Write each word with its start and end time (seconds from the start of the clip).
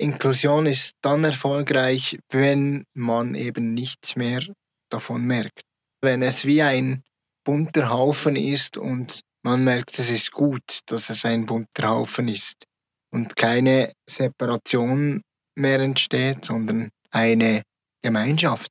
Inklusion 0.00 0.66
ist 0.66 0.92
dann 1.02 1.24
erfolgreich, 1.24 2.18
wenn 2.30 2.84
man 2.94 3.34
eben 3.34 3.74
nichts 3.74 4.14
mehr 4.14 4.40
davon 4.90 5.24
merkt. 5.24 5.62
Wenn 6.00 6.22
es 6.22 6.46
wie 6.46 6.62
ein 6.62 7.02
bunter 7.44 7.90
Haufen 7.90 8.36
ist 8.36 8.78
und 8.78 9.20
man 9.42 9.64
merkt, 9.64 9.98
es 9.98 10.10
ist 10.10 10.30
gut, 10.30 10.80
dass 10.86 11.10
es 11.10 11.24
ein 11.24 11.46
bunter 11.46 11.88
Haufen 11.88 12.28
ist 12.28 12.64
und 13.12 13.34
keine 13.34 13.92
Separation 14.08 15.22
mehr 15.56 15.80
entsteht, 15.80 16.44
sondern 16.44 16.90
eine 17.10 17.62
Gemeinschaft. 18.02 18.70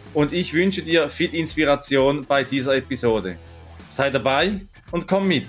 und 0.13 0.33
ich 0.33 0.53
wünsche 0.53 0.81
dir 0.81 1.09
viel 1.09 1.33
Inspiration 1.33 2.25
bei 2.25 2.43
dieser 2.43 2.75
Episode. 2.75 3.37
Sei 3.91 4.09
dabei 4.09 4.61
und 4.91 5.07
komm 5.07 5.27
mit. 5.27 5.47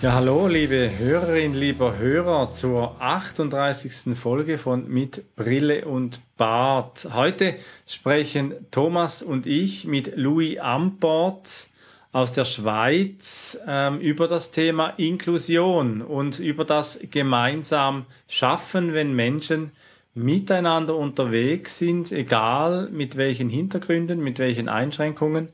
Ja, 0.00 0.12
hallo, 0.12 0.46
liebe 0.46 0.92
Hörerin, 0.96 1.54
lieber 1.54 1.98
Hörer, 1.98 2.52
zur 2.52 3.02
38. 3.02 4.16
Folge 4.16 4.56
von 4.56 4.88
Mit 4.88 5.34
Brille 5.34 5.86
und 5.86 6.20
Bart. 6.36 7.08
Heute 7.14 7.56
sprechen 7.84 8.54
Thomas 8.70 9.24
und 9.24 9.46
ich 9.46 9.88
mit 9.88 10.16
Louis 10.16 10.58
Amport 10.60 11.70
aus 12.12 12.32
der 12.32 12.44
Schweiz 12.44 13.60
ähm, 13.66 14.00
über 14.00 14.26
das 14.26 14.50
Thema 14.50 14.88
Inklusion 14.96 16.00
und 16.00 16.38
über 16.38 16.64
das 16.64 17.00
gemeinsam 17.10 18.06
Schaffen, 18.26 18.94
wenn 18.94 19.14
Menschen 19.14 19.72
miteinander 20.14 20.96
unterwegs 20.96 21.78
sind, 21.78 22.10
egal 22.10 22.88
mit 22.90 23.16
welchen 23.16 23.48
Hintergründen, 23.48 24.20
mit 24.20 24.38
welchen 24.38 24.68
Einschränkungen 24.68 25.50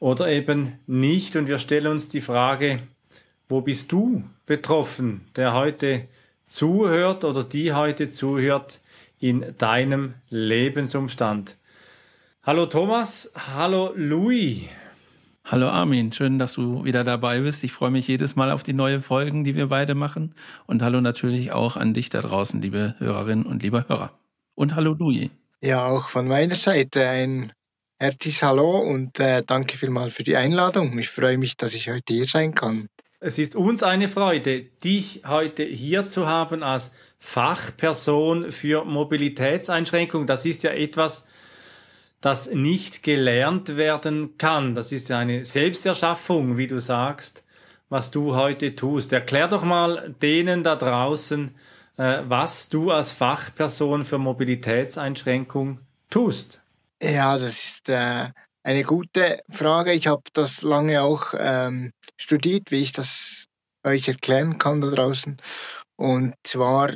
oder 0.00 0.28
eben 0.28 0.78
nicht. 0.86 1.36
Und 1.36 1.48
wir 1.48 1.58
stellen 1.58 1.86
uns 1.86 2.08
die 2.08 2.20
Frage, 2.20 2.80
wo 3.48 3.60
bist 3.60 3.92
du 3.92 4.24
betroffen, 4.44 5.22
der 5.36 5.54
heute 5.54 6.08
zuhört 6.46 7.24
oder 7.24 7.44
die 7.44 7.72
heute 7.72 8.10
zuhört 8.10 8.80
in 9.18 9.54
deinem 9.56 10.14
Lebensumstand? 10.28 11.56
Hallo 12.42 12.66
Thomas, 12.66 13.32
hallo 13.34 13.92
Louis. 13.96 14.64
Hallo 15.48 15.68
Armin, 15.68 16.12
schön, 16.12 16.40
dass 16.40 16.54
du 16.54 16.84
wieder 16.84 17.04
dabei 17.04 17.38
bist. 17.38 17.62
Ich 17.62 17.72
freue 17.72 17.92
mich 17.92 18.08
jedes 18.08 18.34
Mal 18.34 18.50
auf 18.50 18.64
die 18.64 18.72
neuen 18.72 19.00
Folgen, 19.00 19.44
die 19.44 19.54
wir 19.54 19.68
beide 19.68 19.94
machen. 19.94 20.34
Und 20.66 20.82
hallo 20.82 21.00
natürlich 21.00 21.52
auch 21.52 21.76
an 21.76 21.94
dich 21.94 22.10
da 22.10 22.20
draußen, 22.20 22.60
liebe 22.60 22.96
Hörerinnen 22.98 23.46
und 23.46 23.62
lieber 23.62 23.88
Hörer. 23.88 24.10
Und 24.56 24.74
hallo 24.74 24.96
Louis. 24.98 25.30
Ja, 25.62 25.86
auch 25.86 26.08
von 26.08 26.26
meiner 26.26 26.56
Seite 26.56 27.08
ein 27.08 27.52
herzliches 28.00 28.42
Hallo 28.42 28.78
und 28.78 29.20
äh, 29.20 29.44
danke 29.46 29.78
vielmals 29.78 30.14
für 30.14 30.24
die 30.24 30.36
Einladung. 30.36 30.98
Ich 30.98 31.10
freue 31.10 31.38
mich, 31.38 31.56
dass 31.56 31.74
ich 31.74 31.90
heute 31.90 32.12
hier 32.12 32.26
sein 32.26 32.52
kann. 32.52 32.88
Es 33.20 33.38
ist 33.38 33.54
uns 33.54 33.84
eine 33.84 34.08
Freude, 34.08 34.62
dich 34.62 35.22
heute 35.28 35.62
hier 35.62 36.06
zu 36.06 36.26
haben 36.26 36.64
als 36.64 36.90
Fachperson 37.18 38.50
für 38.50 38.84
Mobilitätseinschränkungen. 38.84 40.26
Das 40.26 40.44
ist 40.44 40.64
ja 40.64 40.72
etwas, 40.72 41.28
das 42.26 42.50
nicht 42.50 43.04
gelernt 43.04 43.76
werden 43.76 44.36
kann. 44.36 44.74
Das 44.74 44.90
ist 44.90 45.12
eine 45.12 45.44
Selbsterschaffung, 45.44 46.56
wie 46.56 46.66
du 46.66 46.80
sagst, 46.80 47.44
was 47.88 48.10
du 48.10 48.34
heute 48.34 48.74
tust. 48.74 49.12
Erklär 49.12 49.46
doch 49.46 49.62
mal 49.62 50.12
denen 50.20 50.64
da 50.64 50.74
draußen, 50.74 51.54
äh, 51.98 52.22
was 52.24 52.68
du 52.68 52.90
als 52.90 53.12
Fachperson 53.12 54.04
für 54.04 54.18
Mobilitätseinschränkung 54.18 55.78
tust. 56.10 56.64
Ja, 57.00 57.38
das 57.38 57.64
ist 57.64 57.88
äh, 57.90 58.30
eine 58.64 58.82
gute 58.82 59.38
Frage. 59.48 59.92
Ich 59.92 60.08
habe 60.08 60.22
das 60.32 60.62
lange 60.62 61.02
auch 61.02 61.32
ähm, 61.38 61.92
studiert, 62.16 62.72
wie 62.72 62.82
ich 62.82 62.90
das 62.90 63.46
euch 63.84 64.08
erklären 64.08 64.58
kann 64.58 64.80
da 64.80 64.90
draußen. 64.90 65.36
Und 65.94 66.34
zwar 66.42 66.92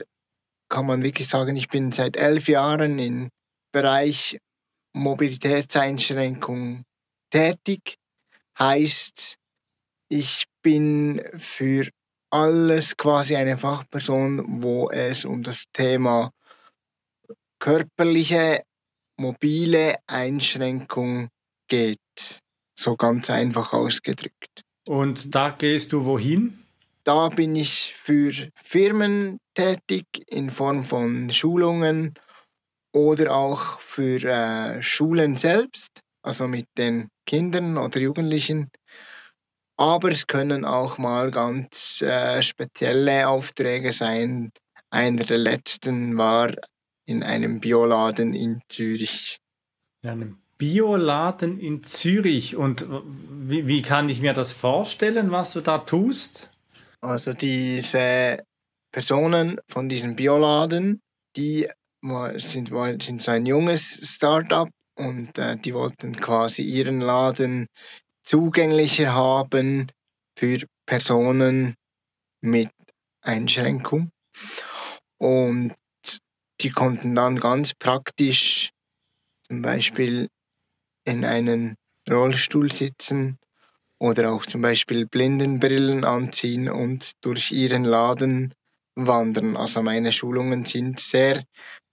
kann 0.69 0.87
man 0.87 1.05
wirklich 1.05 1.28
sagen, 1.28 1.55
ich 1.55 1.69
bin 1.69 1.93
seit 1.93 2.16
elf 2.16 2.49
Jahren 2.49 2.99
im 2.99 3.28
Bereich 3.71 4.37
Mobilitätseinschränkung 4.95 6.84
tätig. 7.31 7.97
Heißt, 8.59 9.37
ich 10.09 10.45
bin 10.62 11.23
für 11.37 11.89
alles 12.31 12.97
quasi 12.97 13.37
eine 13.37 13.59
Fachperson, 13.59 14.62
wo 14.62 14.91
es 14.91 15.25
um 15.25 15.43
das 15.43 15.65
Thema 15.73 16.31
körperliche, 17.59 18.62
mobile 19.17 19.97
Einschränkung 20.06 21.29
geht. 21.69 22.41
So 22.79 22.97
ganz 22.97 23.31
einfach 23.31 23.73
ausgedrückt. 23.73 24.62
Und 24.89 25.34
da 25.34 25.50
gehst 25.50 25.93
du 25.93 26.05
wohin? 26.05 26.65
Da 27.05 27.29
bin 27.29 27.56
ich 27.56 27.95
für 27.95 28.33
Firmen 28.62 29.39
tätig 29.55 30.06
in 30.29 30.50
Form 30.50 30.84
von 30.84 31.31
Schulungen 31.31 32.15
oder 32.93 33.34
auch 33.34 33.81
für 33.81 34.23
äh, 34.25 34.83
Schulen 34.83 35.37
selbst, 35.37 36.01
also 36.23 36.49
mit 36.49 36.67
den 36.77 37.09
Kindern 37.27 37.78
oder 37.78 38.01
Jugendlichen. 38.01 38.71
Aber 39.77 40.11
es 40.11 40.27
können 40.27 40.65
auch 40.65 40.99
mal 40.99 41.31
ganz 41.31 42.03
äh, 42.03 42.43
spezielle 42.43 43.29
Aufträge 43.29 43.93
sein. 43.93 44.50
Einer 44.91 45.25
der 45.25 45.39
letzten 45.39 46.19
war 46.19 46.53
in 47.06 47.23
einem 47.23 47.61
Bioladen 47.61 48.34
in 48.34 48.61
Zürich. 48.69 49.39
Ja, 50.03 50.12
einem 50.12 50.39
Bioladen 50.59 51.59
in 51.59 51.83
Zürich. 51.83 52.56
Und 52.56 52.87
wie, 53.31 53.67
wie 53.67 53.83
kann 53.83 54.09
ich 54.09 54.21
mir 54.21 54.34
das 54.34 54.53
vorstellen, 54.53 55.31
was 55.31 55.55
du 55.55 55.62
da 55.62 55.79
tust? 55.79 56.50
Also 57.00 57.33
diese 57.33 58.43
Personen 58.93 59.59
von 59.69 59.89
diesem 59.89 60.17
Bioladen, 60.17 61.00
die 61.37 61.67
sind, 62.03 63.03
sind 63.03 63.22
so 63.22 63.31
ein 63.31 63.47
junges 63.47 63.99
Startup 64.03 64.69
und 64.97 65.38
äh, 65.38 65.56
die 65.56 65.75
wollten 65.75 66.15
quasi 66.16 66.62
ihren 66.62 67.00
Laden 67.00 67.66
zugänglicher 68.22 69.15
haben 69.15 69.91
für 70.37 70.61
Personen 70.87 71.75
mit 72.41 72.71
Einschränkung. 73.22 74.11
Und 75.19 75.75
die 76.61 76.71
konnten 76.71 77.15
dann 77.15 77.41
ganz 77.41 77.75
praktisch 77.75 78.71
zum 79.47 79.62
Beispiel 79.62 80.28
in 81.05 81.25
einen 81.25 81.77
Rollstuhl 82.09 82.71
sitzen 82.72 83.38
oder 83.99 84.32
auch 84.32 84.47
zum 84.47 84.62
Beispiel 84.62 85.06
Blindenbrillen 85.06 86.05
anziehen 86.05 86.71
und 86.71 87.12
durch 87.22 87.50
ihren 87.50 87.84
Laden 87.84 88.55
wandern. 88.94 89.56
Also 89.56 89.82
meine 89.82 90.12
Schulungen 90.12 90.65
sind 90.65 91.00
sehr 91.00 91.43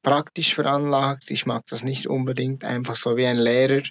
praktisch 0.08 0.56
veranlagt. 0.56 1.32
Ich 1.32 1.46
mag 1.46 1.64
das 1.68 1.84
nicht 1.84 2.08
unbedingt 2.08 2.64
einfach 2.64 2.96
so 2.96 3.18
wie 3.18 3.26
ein 3.26 3.36
Lehrer 3.38 3.84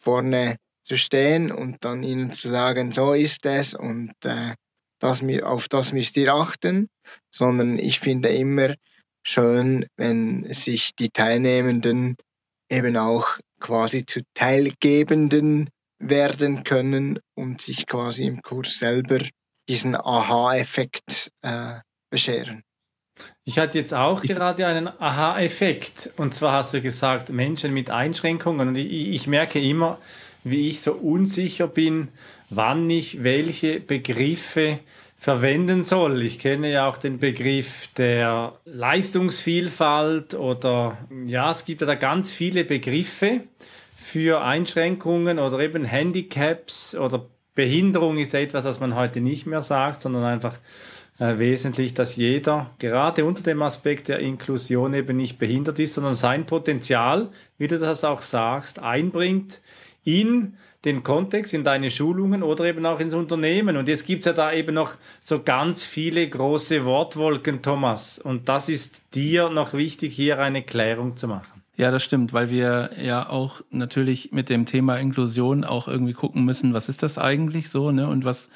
vorne 0.00 0.54
zu 0.84 0.96
stehen 0.96 1.50
und 1.50 1.84
dann 1.84 2.04
ihnen 2.04 2.30
zu 2.30 2.48
sagen, 2.48 2.92
so 2.92 3.12
ist 3.12 3.44
es 3.44 3.74
und 3.74 4.12
äh, 4.24 4.54
das, 5.00 5.20
auf 5.42 5.66
das 5.66 5.92
müsst 5.92 6.16
ihr 6.16 6.32
achten, 6.32 6.88
sondern 7.34 7.76
ich 7.76 7.98
finde 7.98 8.28
immer 8.28 8.76
schön, 9.26 9.84
wenn 9.96 10.44
sich 10.52 10.94
die 10.94 11.08
Teilnehmenden 11.08 12.14
eben 12.70 12.96
auch 12.96 13.26
quasi 13.58 14.06
zu 14.06 14.20
Teilgebenden 14.34 15.70
werden 15.98 16.62
können 16.62 17.18
und 17.34 17.60
sich 17.60 17.86
quasi 17.86 18.26
im 18.26 18.42
Kurs 18.42 18.78
selber 18.78 19.18
diesen 19.68 19.96
Aha-Effekt 19.96 21.30
äh, 21.42 21.80
bescheren. 22.10 22.62
Ich 23.44 23.58
hatte 23.58 23.78
jetzt 23.78 23.92
auch 23.92 24.22
ich 24.22 24.30
gerade 24.30 24.66
einen 24.66 24.88
Aha-Effekt. 24.88 26.10
Und 26.16 26.34
zwar 26.34 26.52
hast 26.52 26.74
du 26.74 26.80
gesagt, 26.80 27.30
Menschen 27.30 27.74
mit 27.74 27.90
Einschränkungen. 27.90 28.68
Und 28.68 28.76
ich, 28.76 29.08
ich, 29.08 29.26
merke 29.26 29.60
immer, 29.60 29.98
wie 30.44 30.68
ich 30.68 30.80
so 30.80 30.92
unsicher 30.92 31.66
bin, 31.66 32.08
wann 32.50 32.88
ich 32.88 33.22
welche 33.24 33.80
Begriffe 33.80 34.78
verwenden 35.16 35.84
soll. 35.84 36.22
Ich 36.22 36.40
kenne 36.40 36.70
ja 36.72 36.88
auch 36.88 36.96
den 36.96 37.18
Begriff 37.18 37.88
der 37.96 38.54
Leistungsvielfalt 38.64 40.34
oder 40.34 40.98
ja, 41.26 41.50
es 41.50 41.64
gibt 41.64 41.80
ja 41.80 41.86
da 41.86 41.94
ganz 41.94 42.32
viele 42.32 42.64
Begriffe 42.64 43.42
für 43.96 44.42
Einschränkungen 44.42 45.38
oder 45.38 45.60
eben 45.60 45.84
Handicaps 45.84 46.96
oder 46.96 47.24
Behinderung 47.54 48.18
ist 48.18 48.32
ja 48.32 48.40
etwas, 48.40 48.64
was 48.64 48.80
man 48.80 48.96
heute 48.96 49.20
nicht 49.20 49.46
mehr 49.46 49.62
sagt, 49.62 50.00
sondern 50.00 50.24
einfach 50.24 50.58
wesentlich, 51.38 51.94
dass 51.94 52.16
jeder 52.16 52.70
gerade 52.78 53.24
unter 53.24 53.42
dem 53.42 53.62
Aspekt 53.62 54.08
der 54.08 54.18
Inklusion 54.18 54.94
eben 54.94 55.16
nicht 55.16 55.38
behindert 55.38 55.78
ist, 55.78 55.94
sondern 55.94 56.14
sein 56.14 56.46
Potenzial, 56.46 57.28
wie 57.58 57.68
du 57.68 57.78
das 57.78 58.04
auch 58.04 58.22
sagst, 58.22 58.80
einbringt 58.80 59.60
in 60.04 60.54
den 60.84 61.04
Kontext, 61.04 61.54
in 61.54 61.62
deine 61.62 61.90
Schulungen 61.90 62.42
oder 62.42 62.64
eben 62.64 62.84
auch 62.86 62.98
ins 62.98 63.14
Unternehmen. 63.14 63.76
Und 63.76 63.88
jetzt 63.88 64.06
gibt 64.06 64.20
es 64.20 64.26
ja 64.26 64.32
da 64.32 64.52
eben 64.52 64.74
noch 64.74 64.94
so 65.20 65.42
ganz 65.42 65.84
viele 65.84 66.28
große 66.28 66.84
Wortwolken, 66.84 67.62
Thomas. 67.62 68.18
Und 68.18 68.48
das 68.48 68.68
ist 68.68 69.14
dir 69.14 69.48
noch 69.48 69.74
wichtig, 69.74 70.14
hier 70.14 70.40
eine 70.40 70.62
Klärung 70.62 71.16
zu 71.16 71.28
machen. 71.28 71.62
Ja, 71.76 71.90
das 71.90 72.02
stimmt, 72.02 72.32
weil 72.32 72.50
wir 72.50 72.90
ja 73.00 73.28
auch 73.28 73.62
natürlich 73.70 74.32
mit 74.32 74.50
dem 74.50 74.66
Thema 74.66 74.96
Inklusion 74.96 75.64
auch 75.64 75.88
irgendwie 75.88 76.12
gucken 76.12 76.44
müssen, 76.44 76.74
was 76.74 76.88
ist 76.88 77.02
das 77.02 77.16
eigentlich 77.16 77.70
so, 77.70 77.92
ne? 77.92 78.08
Und 78.08 78.24
was 78.24 78.50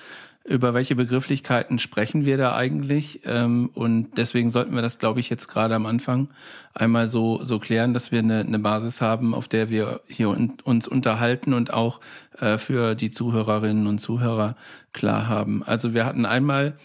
über 0.47 0.75
welche 0.75 0.95
Begrifflichkeiten 0.95 1.79
sprechen 1.79 2.25
wir 2.25 2.37
da 2.37 2.55
eigentlich? 2.55 3.21
Ähm, 3.25 3.71
und 3.75 4.17
deswegen 4.17 4.51
sollten 4.51 4.75
wir 4.75 4.83
das, 4.83 4.99
glaube 4.99 5.21
ich, 5.21 5.29
jetzt 5.29 5.49
gerade 5.49 5.75
am 5.75 5.87
Anfang 5.87 6.29
einmal 6.73 7.09
so, 7.09 7.43
so 7.43 7.59
klären, 7.59 7.95
dass 7.95 8.13
wir 8.13 8.21
eine, 8.21 8.41
eine 8.41 8.59
Basis 8.59 9.01
haben, 9.01 9.35
auf 9.35 9.49
der 9.49 9.71
wir 9.71 10.01
hier 10.07 10.29
uns 10.29 10.89
unterhalten 10.89 11.53
und 11.53 11.73
auch 11.73 12.01
äh, 12.39 12.59
für 12.59 12.95
die 12.95 13.11
Zuhörerinnen 13.11 13.87
und 13.87 13.99
Zuhörer 13.99 14.57
klar 14.93 15.29
haben. 15.29 15.63
Also 15.65 15.95
wir 15.95 16.07
hatten 16.07 16.25
einmal, 16.25 16.79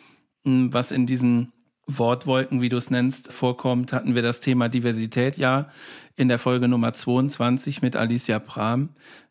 hm, 0.43 0.73
was 0.73 0.91
in 0.91 1.05
diesen 1.05 1.53
Wortwolken, 1.85 2.61
wie 2.61 2.69
du 2.69 2.77
es 2.77 2.89
nennst, 2.89 3.31
vorkommt, 3.31 3.93
hatten 3.93 4.15
wir 4.15 4.21
das 4.21 4.39
Thema 4.39 4.69
Diversität 4.69 5.37
ja 5.37 5.69
in 6.15 6.29
der 6.29 6.39
Folge 6.39 6.67
Nummer 6.67 6.93
22 6.93 7.81
mit 7.81 7.95
Alicia 7.95 8.39
Pram. 8.39 8.89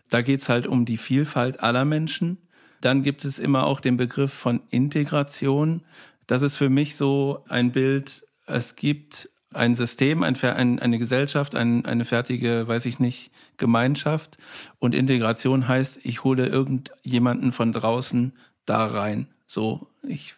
Da 0.09 0.23
geht's 0.23 0.49
halt 0.49 0.67
um 0.67 0.85
die 0.85 0.99
Vielfalt 0.99 1.61
aller 1.61 1.85
Menschen 1.85 2.39
dann 2.81 3.03
gibt 3.03 3.25
es 3.25 3.39
immer 3.39 3.67
auch 3.67 3.81
den 3.81 3.97
Begriff 3.97 4.33
von 4.33 4.61
Integration. 4.71 5.83
Das 6.27 6.43
ist 6.43 6.57
für 6.57 6.69
mich 6.69 6.97
so 6.97 7.45
ein 7.49 7.73
Bild, 7.73 8.25
es 8.47 8.77
gibt 8.77 9.29
ein 9.53 9.75
System, 9.75 10.23
ein, 10.23 10.37
ein, 10.43 10.79
eine 10.79 10.99
Gesellschaft, 10.99 11.55
ein, 11.55 11.85
eine 11.85 12.05
fertige, 12.05 12.69
weiß 12.69 12.87
ich 12.87 13.01
nicht, 13.01 13.33
Gemeinschaft. 13.57 14.39
Und 14.79 14.95
Integration 14.95 15.67
heißt, 15.67 16.01
ich 16.05 16.25
hole 16.25 16.47
irgendjemanden 16.47 17.53
von 17.53 17.73
draußen 17.73 18.33
da 18.65 18.87
rein. 18.87 19.27
So, 19.47 19.89
ich 20.07 20.35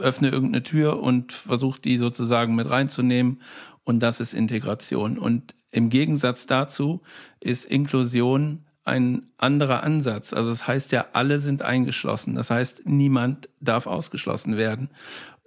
öffne 0.00 0.30
irgendeine 0.30 0.64
Tür 0.64 1.00
und 1.00 1.32
versuche 1.32 1.80
die 1.80 1.96
sozusagen 1.96 2.54
mit 2.56 2.68
reinzunehmen. 2.68 3.40
Und 3.84 4.00
das 4.00 4.18
ist 4.18 4.34
Integration. 4.34 5.16
Und 5.16 5.54
im 5.70 5.88
Gegensatz 5.90 6.46
dazu 6.46 7.02
ist 7.40 7.64
Inklusion 7.64 8.65
ein 8.86 9.24
anderer 9.36 9.82
Ansatz. 9.82 10.32
Also 10.32 10.50
das 10.50 10.66
heißt 10.66 10.92
ja, 10.92 11.06
alle 11.12 11.38
sind 11.40 11.60
eingeschlossen. 11.62 12.34
Das 12.34 12.50
heißt, 12.50 12.82
niemand 12.86 13.48
darf 13.60 13.86
ausgeschlossen 13.86 14.56
werden. 14.56 14.88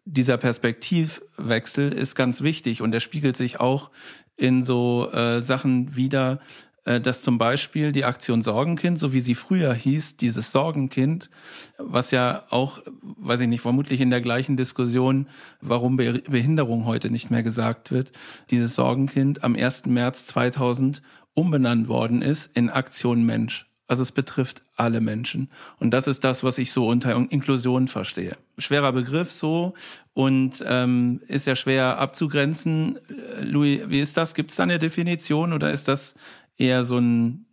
Dieser 0.06 0.38
Perspektivwechsel 0.38 1.94
ist 1.94 2.16
ganz 2.16 2.42
wichtig 2.42 2.82
und 2.82 2.92
der 2.92 3.00
spiegelt 3.00 3.38
sich 3.38 3.60
auch 3.60 3.92
in 4.36 4.62
so 4.62 5.10
äh, 5.12 5.42
Sachen 5.42 5.96
wieder, 5.96 6.40
äh, 6.84 7.00
dass 7.00 7.22
zum 7.22 7.38
Beispiel 7.38 7.92
die 7.92 8.04
Aktion 8.04 8.42
Sorgenkind, 8.42 9.00
so 9.00 9.14
wie 9.14 9.20
sie 9.22 9.36
früher 9.36 9.74
hieß, 9.74 10.18
dieses 10.18 10.52
Sorgenkind, 10.52 11.30
was 11.78 12.12
ja 12.12 12.44
auch, 12.50 12.80
weiß 13.02 13.42
ich 13.42 13.48
nicht, 13.48 13.62
vermutlich 13.62 14.02
in 14.02 14.10
der 14.10 14.22
gleichen 14.22 14.58
Diskussion, 14.58 15.28
warum 15.62 15.96
Behinderung 15.96 16.86
heute 16.86 17.10
nicht 17.10 17.32
mehr 17.32 17.44
gesagt 17.44 17.92
wird, 17.92 18.12
dieses 18.50 18.76
Sorgenkind 18.76 19.44
am 19.44 19.56
1. 19.56 19.86
März 19.86 20.26
2000 20.26 21.02
umbenannt 21.40 21.88
worden 21.88 22.22
ist 22.22 22.50
in 22.54 22.70
Aktion 22.70 23.24
Mensch. 23.24 23.66
Also 23.88 24.04
es 24.04 24.12
betrifft 24.12 24.62
alle 24.76 25.00
Menschen. 25.00 25.50
Und 25.80 25.92
das 25.92 26.06
ist 26.08 26.24
das, 26.24 26.44
was 26.44 26.58
ich 26.58 26.72
so 26.72 26.88
unter 26.88 27.16
Inklusion 27.16 27.88
verstehe. 27.88 28.38
Schwerer 28.58 28.92
Begriff 28.92 29.32
so 29.32 29.74
und 30.14 30.64
ähm, 30.68 31.22
ist 31.28 31.48
ja 31.48 31.56
schwer 31.56 31.98
abzugrenzen. 31.98 32.98
Äh, 32.98 33.46
Louis, 33.46 33.82
wie 33.88 34.02
ist 34.02 34.18
das? 34.18 34.36
Gibt 34.36 34.52
es 34.52 34.58
da 34.58 34.64
eine 34.64 34.80
Definition 34.80 35.54
oder 35.54 35.72
ist 35.72 35.88
das 35.88 36.14
eher 36.58 36.84
so 36.84 36.98
ein, 36.98 37.48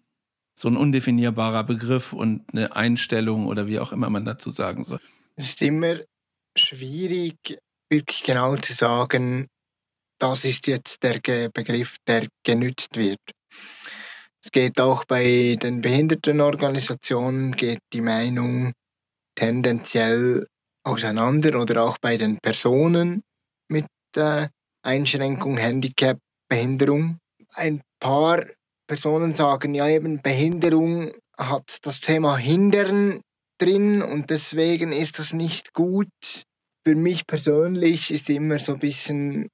so 0.55 0.69
ein 0.69 0.77
undefinierbarer 0.77 1.65
Begriff 1.65 2.13
und 2.13 2.45
eine 2.53 2.75
Einstellung 2.75 3.47
oder 3.47 3.67
wie 3.67 3.79
auch 3.79 3.93
immer 3.93 4.11
man 4.11 4.25
dazu 4.25 4.51
sagen 4.51 4.85
soll? 4.85 5.01
Es 5.37 5.47
ist 5.47 5.63
immer 5.63 6.01
schwierig, 6.59 7.37
wirklich 7.89 8.25
genau 8.25 8.57
zu 8.57 8.73
sagen, 8.73 9.47
das 10.19 10.45
ist 10.45 10.67
jetzt 10.67 11.03
der 11.03 11.21
Begriff, 11.51 11.97
der 12.07 12.27
genützt 12.43 12.97
wird. 12.97 13.21
Es 14.47 14.53
geht 14.53 14.81
auch 14.81 15.05
bei 15.07 15.59
den 15.61 15.81
Behindertenorganisationen, 15.81 17.51
geht 17.51 17.81
die 17.93 18.01
Meinung 18.01 18.73
tendenziell 19.35 20.47
auseinander 20.85 21.61
oder 21.61 21.83
auch 21.83 21.99
bei 21.99 22.17
den 22.17 22.39
Personen 22.39 23.25
mit 23.69 23.89
äh, 24.15 24.47
Einschränkung, 24.83 25.57
Handicap, 25.57 26.21
Behinderung. 26.49 27.19
Ein 27.55 27.83
paar 27.99 28.47
Personen 28.87 29.35
sagen 29.35 29.75
ja 29.75 29.89
eben, 29.89 30.23
Behinderung 30.23 31.11
hat 31.37 31.79
das 31.83 31.99
Thema 31.99 32.37
Hindern 32.37 33.19
drin 33.59 34.01
und 34.01 34.31
deswegen 34.31 34.93
ist 34.93 35.19
das 35.19 35.33
nicht 35.33 35.75
gut. 35.75 36.07
Für 36.87 36.95
mich 36.95 37.27
persönlich 37.27 38.13
ist 38.13 38.31
immer 38.31 38.61
so 38.61 38.75
ein 38.75 38.79
bisschen 38.79 39.49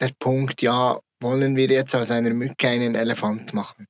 der 0.00 0.10
Punkt, 0.18 0.62
ja, 0.62 0.98
wollen 1.20 1.54
wir 1.54 1.68
jetzt 1.68 1.94
aus 1.94 2.10
einer 2.10 2.34
Mücke 2.34 2.66
einen 2.66 2.96
Elefant 2.96 3.54
machen? 3.54 3.86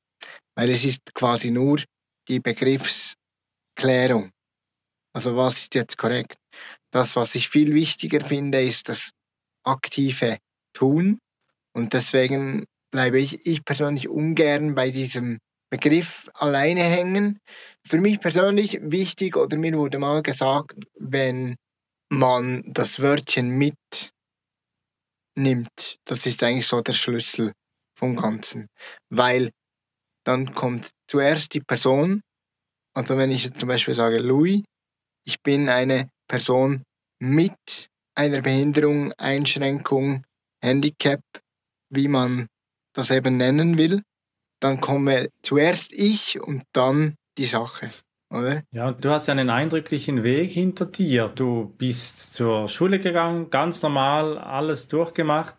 Weil 0.55 0.71
es 0.71 0.85
ist 0.85 1.15
quasi 1.15 1.51
nur 1.51 1.83
die 2.29 2.41
Begriffsklärung. 2.41 4.31
Also 5.15 5.37
was 5.37 5.63
ist 5.63 5.75
jetzt 5.75 5.99
korrekt? 5.99 6.37
Das, 6.91 7.17
was 7.17 7.35
ich 7.35 7.49
viel 7.49 7.75
wichtiger 7.75 8.21
finde, 8.21 8.61
ist 8.63 8.89
das 8.89 9.11
aktive 9.65 10.39
Tun. 10.75 11.19
Und 11.75 11.93
deswegen 11.93 12.65
bleibe 12.91 13.19
ich, 13.19 13.47
ich 13.47 13.65
persönlich 13.65 14.09
ungern 14.09 14.75
bei 14.75 14.91
diesem 14.91 15.39
Begriff 15.71 16.31
alleine 16.35 16.83
hängen. 16.83 17.39
Für 17.87 17.99
mich 17.99 18.21
persönlich 18.21 18.79
wichtig, 18.83 19.37
oder 19.37 19.57
mir 19.57 19.73
wurde 19.73 19.99
mal 19.99 20.23
gesagt, 20.23 20.77
wenn 20.99 21.57
man 22.11 22.63
das 22.67 23.01
Wörtchen 23.01 23.49
mit 23.51 23.75
nimmt, 25.35 25.97
das 26.05 26.27
ist 26.27 26.43
eigentlich 26.43 26.67
so 26.67 26.83
der 26.83 26.93
Schlüssel 26.93 27.53
vom 27.97 28.17
Ganzen. 28.17 28.67
Weil 29.09 29.51
dann 30.25 30.55
kommt 30.55 30.91
zuerst 31.09 31.55
die 31.55 31.61
Person, 31.61 32.23
also 32.95 33.17
wenn 33.17 33.31
ich 33.31 33.45
jetzt 33.45 33.59
zum 33.59 33.69
Beispiel 33.69 33.95
sage, 33.95 34.19
Louis, 34.19 34.63
ich 35.25 35.41
bin 35.43 35.69
eine 35.69 36.09
Person 36.29 36.83
mit 37.21 37.89
einer 38.15 38.41
Behinderung, 38.43 39.13
Einschränkung, 39.19 40.25
Handicap, 40.63 41.21
wie 41.91 42.08
man 42.08 42.46
das 42.94 43.11
eben 43.11 43.37
nennen 43.37 43.79
will, 43.79 44.03
dann 44.61 44.81
komme 44.81 45.29
zuerst 45.43 45.93
ich 45.93 46.41
und 46.41 46.65
dann 46.73 47.17
die 47.39 47.46
Sache. 47.46 47.91
Oder? 48.31 48.63
Ja, 48.70 48.93
du 48.93 49.11
hast 49.11 49.29
einen 49.29 49.51
eindrücklichen 49.51 50.23
Weg 50.23 50.51
hinter 50.51 50.87
dir. 50.87 51.29
Du 51.29 51.75
bist 51.77 52.35
zur 52.35 52.69
Schule 52.69 52.99
gegangen, 52.99 53.51
ganz 53.51 53.82
normal, 53.82 54.39
alles 54.39 54.89
durchgemacht 54.89 55.56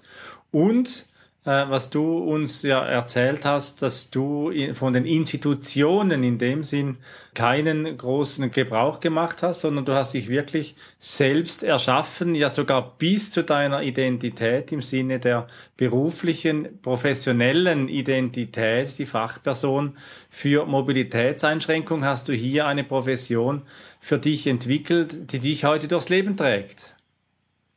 und 0.52 1.08
was 1.46 1.90
du 1.90 2.20
uns 2.20 2.62
ja 2.62 2.86
erzählt 2.86 3.44
hast, 3.44 3.82
dass 3.82 4.10
du 4.10 4.52
von 4.74 4.94
den 4.94 5.06
Institutionen 5.06 6.24
in 6.24 6.38
dem 6.38 6.64
Sinn 6.64 6.98
keinen 7.34 7.98
großen 7.98 8.50
Gebrauch 8.52 9.02
gemacht 9.02 9.44
hast, 9.44 9.62
sondern 9.62 9.84
du 9.84 9.94
hast 9.94 10.14
dich 10.14 10.30
wirklich 10.30 10.76
selbst 11.00 11.64
erschaffen, 11.64 12.34
ja 12.36 12.50
sogar 12.50 12.98
bis 12.98 13.32
zu 13.32 13.44
deiner 13.44 13.82
Identität 13.82 14.72
im 14.72 14.82
Sinne 14.82 15.20
der 15.20 15.48
beruflichen, 15.76 16.80
professionellen 16.82 17.90
Identität, 17.90 18.98
die 18.98 19.06
Fachperson 19.06 19.98
für 20.30 20.66
Mobilitätseinschränkung, 20.66 22.06
hast 22.06 22.30
du 22.30 22.34
hier 22.34 22.68
eine 22.68 22.86
Profession 22.86 23.64
für 24.00 24.18
dich 24.18 24.48
entwickelt, 24.48 25.32
die 25.34 25.40
dich 25.40 25.66
heute 25.66 25.88
durchs 25.88 26.10
Leben 26.10 26.38
trägt. 26.38 26.93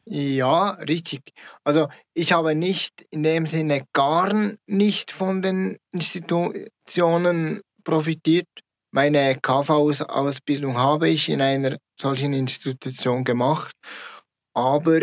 Ja, 0.09 0.71
richtig. 0.89 1.33
Also 1.65 1.89
ich 2.15 2.33
habe 2.33 2.55
nicht 2.55 3.05
in 3.11 3.25
dem 3.25 3.47
Sinne 3.47 3.85
gar 3.93 4.33
nicht 4.67 5.11
von 5.11 5.43
den 5.43 5.79
Institutionen 5.93 7.61
profitiert. 7.83 8.47
Meine 8.93 9.37
KV-Ausbildung 9.41 10.79
habe 10.79 11.09
ich 11.09 11.29
in 11.29 11.41
einer 11.41 11.79
solchen 12.01 12.35
Institution 12.35 13.25
gemacht, 13.25 13.75
aber 14.55 15.01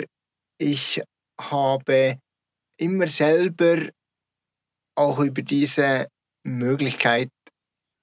ich 0.57 1.01
habe 1.39 2.17
immer 2.77 3.07
selber 3.07 3.89
auch 4.95 5.19
über 5.19 5.41
diese 5.41 6.07
Möglichkeit 6.45 7.29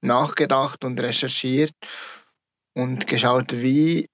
nachgedacht 0.03 0.85
und 0.85 1.01
recherchiert 1.01 1.73
und 2.77 3.07
geschaut, 3.07 3.53
wie 3.53 4.07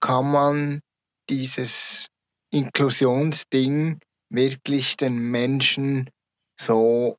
kann 0.00 0.32
man 0.32 0.80
dieses 1.30 2.08
Inklusionsding 2.54 3.98
wirklich 4.30 4.96
den 4.96 5.18
Menschen 5.30 6.10
so 6.58 7.16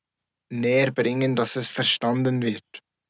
näher 0.51 0.91
bringen, 0.91 1.35
dass 1.35 1.55
es 1.55 1.67
verstanden 1.67 2.41
wird. 2.41 2.63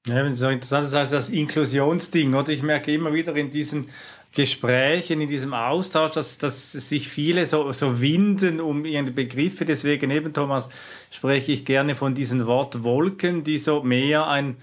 Ja, 0.08 0.36
so 0.36 0.50
interessant, 0.50 0.94
heißt 0.94 1.14
das 1.14 1.30
Inklusionsding, 1.30 2.34
oder? 2.36 2.50
Ich 2.50 2.62
merke 2.62 2.94
immer 2.94 3.12
wieder 3.14 3.36
in 3.36 3.50
diesen 3.50 3.90
Gesprächen, 4.36 5.22
in 5.22 5.28
diesem 5.28 5.54
Austausch, 5.54 6.12
dass, 6.12 6.38
dass 6.38 6.74
sich 6.74 7.10
viele 7.10 7.46
so, 7.46 7.72
so 7.72 8.02
winden 8.02 8.60
um 8.60 8.86
ihre 8.86 9.12
Begriffe. 9.12 9.66
Deswegen 9.66 10.12
eben, 10.12 10.34
Thomas, 10.34 10.70
spreche 11.10 11.54
ich 11.54 11.66
gerne 11.66 11.96
von 11.96 12.14
diesen 12.14 12.46
Wortwolken, 12.46 13.44
die 13.44 13.58
so 13.58 13.82
mehr 13.82 14.28
ein, 14.28 14.58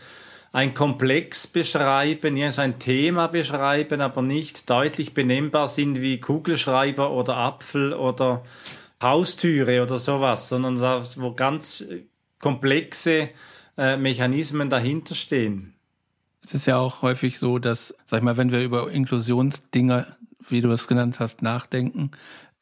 ein 0.52 0.74
Komplex 0.74 1.46
beschreiben, 1.46 2.36
ja, 2.36 2.50
so 2.50 2.60
ein 2.60 2.78
Thema 2.78 3.26
beschreiben, 3.26 4.00
aber 4.02 4.22
nicht 4.22 4.68
deutlich 4.68 5.14
benennbar 5.14 5.68
sind 5.68 6.00
wie 6.00 6.20
Kugelschreiber 6.20 7.10
oder 7.10 7.36
Apfel 7.38 7.94
oder 7.94 8.42
Haustüre 9.02 9.82
oder 9.82 9.98
sowas, 9.98 10.48
sondern 10.48 10.78
da, 10.78 11.02
wo 11.16 11.32
ganz 11.32 11.86
komplexe 12.38 13.30
äh, 13.78 13.96
Mechanismen 13.96 14.68
dahinter 14.68 15.14
stehen. 15.14 15.72
Es 16.44 16.54
ist 16.54 16.66
ja 16.66 16.76
auch 16.76 17.02
häufig 17.02 17.38
so, 17.38 17.58
dass, 17.58 17.94
sag 18.04 18.18
ich 18.18 18.24
mal, 18.24 18.36
wenn 18.36 18.52
wir 18.52 18.62
über 18.62 18.90
Inklusionsdinge, 18.90 20.06
wie 20.48 20.60
du 20.60 20.70
es 20.70 20.88
genannt 20.88 21.20
hast, 21.20 21.40
nachdenken, 21.40 22.10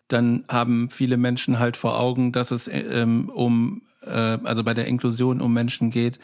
dann 0.06 0.44
haben 0.49 0.90
viele 0.90 1.16
Menschen 1.16 1.59
halt 1.59 1.76
vor 1.76 1.99
Augen, 1.99 2.32
dass 2.32 2.50
es 2.50 2.68
ähm, 2.68 3.28
um, 3.30 3.82
äh, 4.02 4.11
also 4.11 4.64
bei 4.64 4.75
der 4.75 4.87
Inklusion 4.87 5.40
um 5.40 5.52
Menschen 5.52 5.90
geht, 5.90 6.18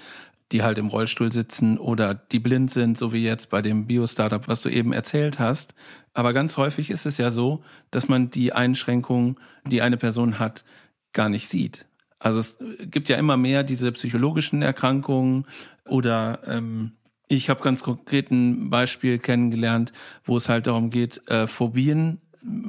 die 0.52 0.62
halt 0.62 0.78
im 0.78 0.88
Rollstuhl 0.88 1.32
sitzen 1.32 1.78
oder 1.78 2.14
die 2.14 2.38
blind 2.38 2.70
sind, 2.70 2.96
so 2.96 3.12
wie 3.12 3.24
jetzt 3.24 3.50
bei 3.50 3.62
dem 3.62 3.86
Bio-Startup, 3.86 4.46
was 4.46 4.60
du 4.60 4.68
eben 4.68 4.92
erzählt 4.92 5.38
hast. 5.38 5.74
Aber 6.14 6.32
ganz 6.32 6.56
häufig 6.56 6.90
ist 6.90 7.06
es 7.06 7.18
ja 7.18 7.30
so, 7.30 7.62
dass 7.90 8.08
man 8.08 8.30
die 8.30 8.52
Einschränkungen, 8.52 9.36
die 9.64 9.82
eine 9.82 9.96
Person 9.96 10.38
hat, 10.38 10.64
gar 11.12 11.28
nicht 11.28 11.48
sieht. 11.48 11.86
Also 12.18 12.38
es 12.38 12.58
gibt 12.80 13.08
ja 13.08 13.16
immer 13.16 13.36
mehr 13.36 13.64
diese 13.64 13.92
psychologischen 13.92 14.62
Erkrankungen 14.62 15.46
oder 15.84 16.40
ähm, 16.46 16.92
ich 17.28 17.50
habe 17.50 17.62
ganz 17.62 17.82
konkret 17.82 18.30
ein 18.30 18.70
Beispiel 18.70 19.18
kennengelernt, 19.18 19.92
wo 20.24 20.36
es 20.36 20.48
halt 20.48 20.66
darum 20.66 20.90
geht, 20.90 21.28
äh, 21.28 21.46
Phobien 21.46 22.20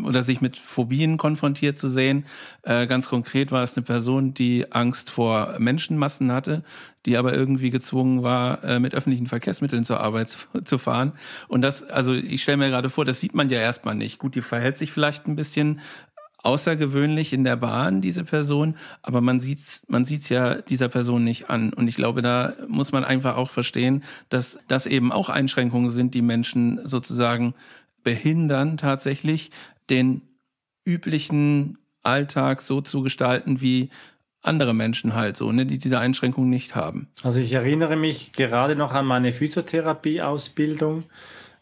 oder 0.03 0.24
sich 0.24 0.41
mit 0.41 0.57
Phobien 0.57 1.17
konfrontiert 1.17 1.77
zu 1.77 1.89
sehen. 1.89 2.25
Äh, 2.63 2.88
ganz 2.88 3.10
konkret 3.10 3.51
war 3.51 3.63
es 3.63 3.75
eine 3.75 3.84
Person, 3.84 4.34
die 4.34 4.72
Angst 4.72 5.10
vor 5.10 5.55
Menschenmassen 5.60 6.31
hatte, 6.31 6.63
die 7.05 7.17
aber 7.17 7.34
irgendwie 7.34 7.69
gezwungen 7.69 8.24
war, 8.24 8.63
äh, 8.63 8.79
mit 8.79 8.96
öffentlichen 8.96 9.27
Verkehrsmitteln 9.27 9.84
zur 9.84 10.00
Arbeit 10.00 10.29
zu, 10.53 10.62
zu 10.63 10.77
fahren. 10.77 11.13
Und 11.48 11.62
das, 11.62 11.84
also 11.84 12.13
ich 12.13 12.43
stelle 12.43 12.57
mir 12.57 12.69
gerade 12.69 12.89
vor, 12.89 13.05
das 13.05 13.19
sieht 13.19 13.36
man 13.36 13.50
ja 13.50 13.60
erstmal 13.60 13.96
nicht. 13.96 14.19
Gut, 14.19 14.36
die 14.36 14.41
verhält 14.41 14.77
sich 14.77 14.91
vielleicht 14.91 15.27
ein 15.27 15.36
bisschen 15.36 15.79
außergewöhnlich 16.43 17.34
in 17.34 17.43
der 17.43 17.55
Bahn, 17.55 18.00
diese 18.00 18.24
Person, 18.24 18.75
aber 19.01 19.22
man 19.22 19.39
sieht's, 19.39 19.84
man 19.88 20.05
sieht's 20.05 20.29
ja 20.29 20.62
dieser 20.62 20.88
Person 20.88 21.24
nicht 21.24 21.50
an. 21.50 21.74
Und 21.74 21.88
ich 21.88 21.96
glaube, 21.96 22.22
da 22.22 22.53
muss 22.67 22.91
man 22.91 23.03
einfach 23.03 23.38
auch 23.38 23.50
verstehen, 23.50 24.03
dass 24.29 24.60
das 24.67 24.86
eben 24.86 25.12
auch 25.12 25.29
Einschränkungen 25.29 25.89
sind, 25.89 26.13
die 26.13 26.22
Menschen 26.22 26.79
sozusagen 26.86 27.53
behindern, 28.04 28.77
tatsächlich 28.77 29.51
den 29.89 30.22
üblichen 30.86 31.77
Alltag 32.04 32.62
so 32.62 32.82
zu 32.82 33.01
gestalten, 33.01 33.62
wie 33.62 33.89
andere 34.42 34.74
Menschen 34.74 35.13
halt 35.13 35.36
so, 35.38 35.51
ne, 35.51 35.66
die 35.66 35.77
diese 35.77 36.00
Einschränkungen 36.00 36.50
nicht 36.50 36.75
haben. 36.75 37.10
Also 37.24 37.39
ich 37.39 37.54
erinnere 37.54 37.96
mich 37.96 38.32
gerade 38.32 38.75
noch 38.75 38.94
an 38.94 39.06
meine 39.06 39.34
Physiotherapie-Ausbildung. 39.34 41.04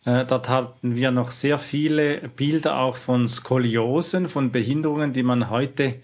Äh, 0.06 0.25
dort 0.25 0.50
hatten 0.50 0.96
wir 0.96 1.12
noch 1.12 1.32
sehr 1.32 1.58
viele 1.58 2.30
Bilder 2.36 2.77
auch 2.77 2.98
von 2.98 3.27
Skoliosen, 3.27 4.30
von 4.30 4.51
Behinderungen, 4.51 5.13
die 5.13 5.24
man 5.24 5.50
heute 5.50 5.96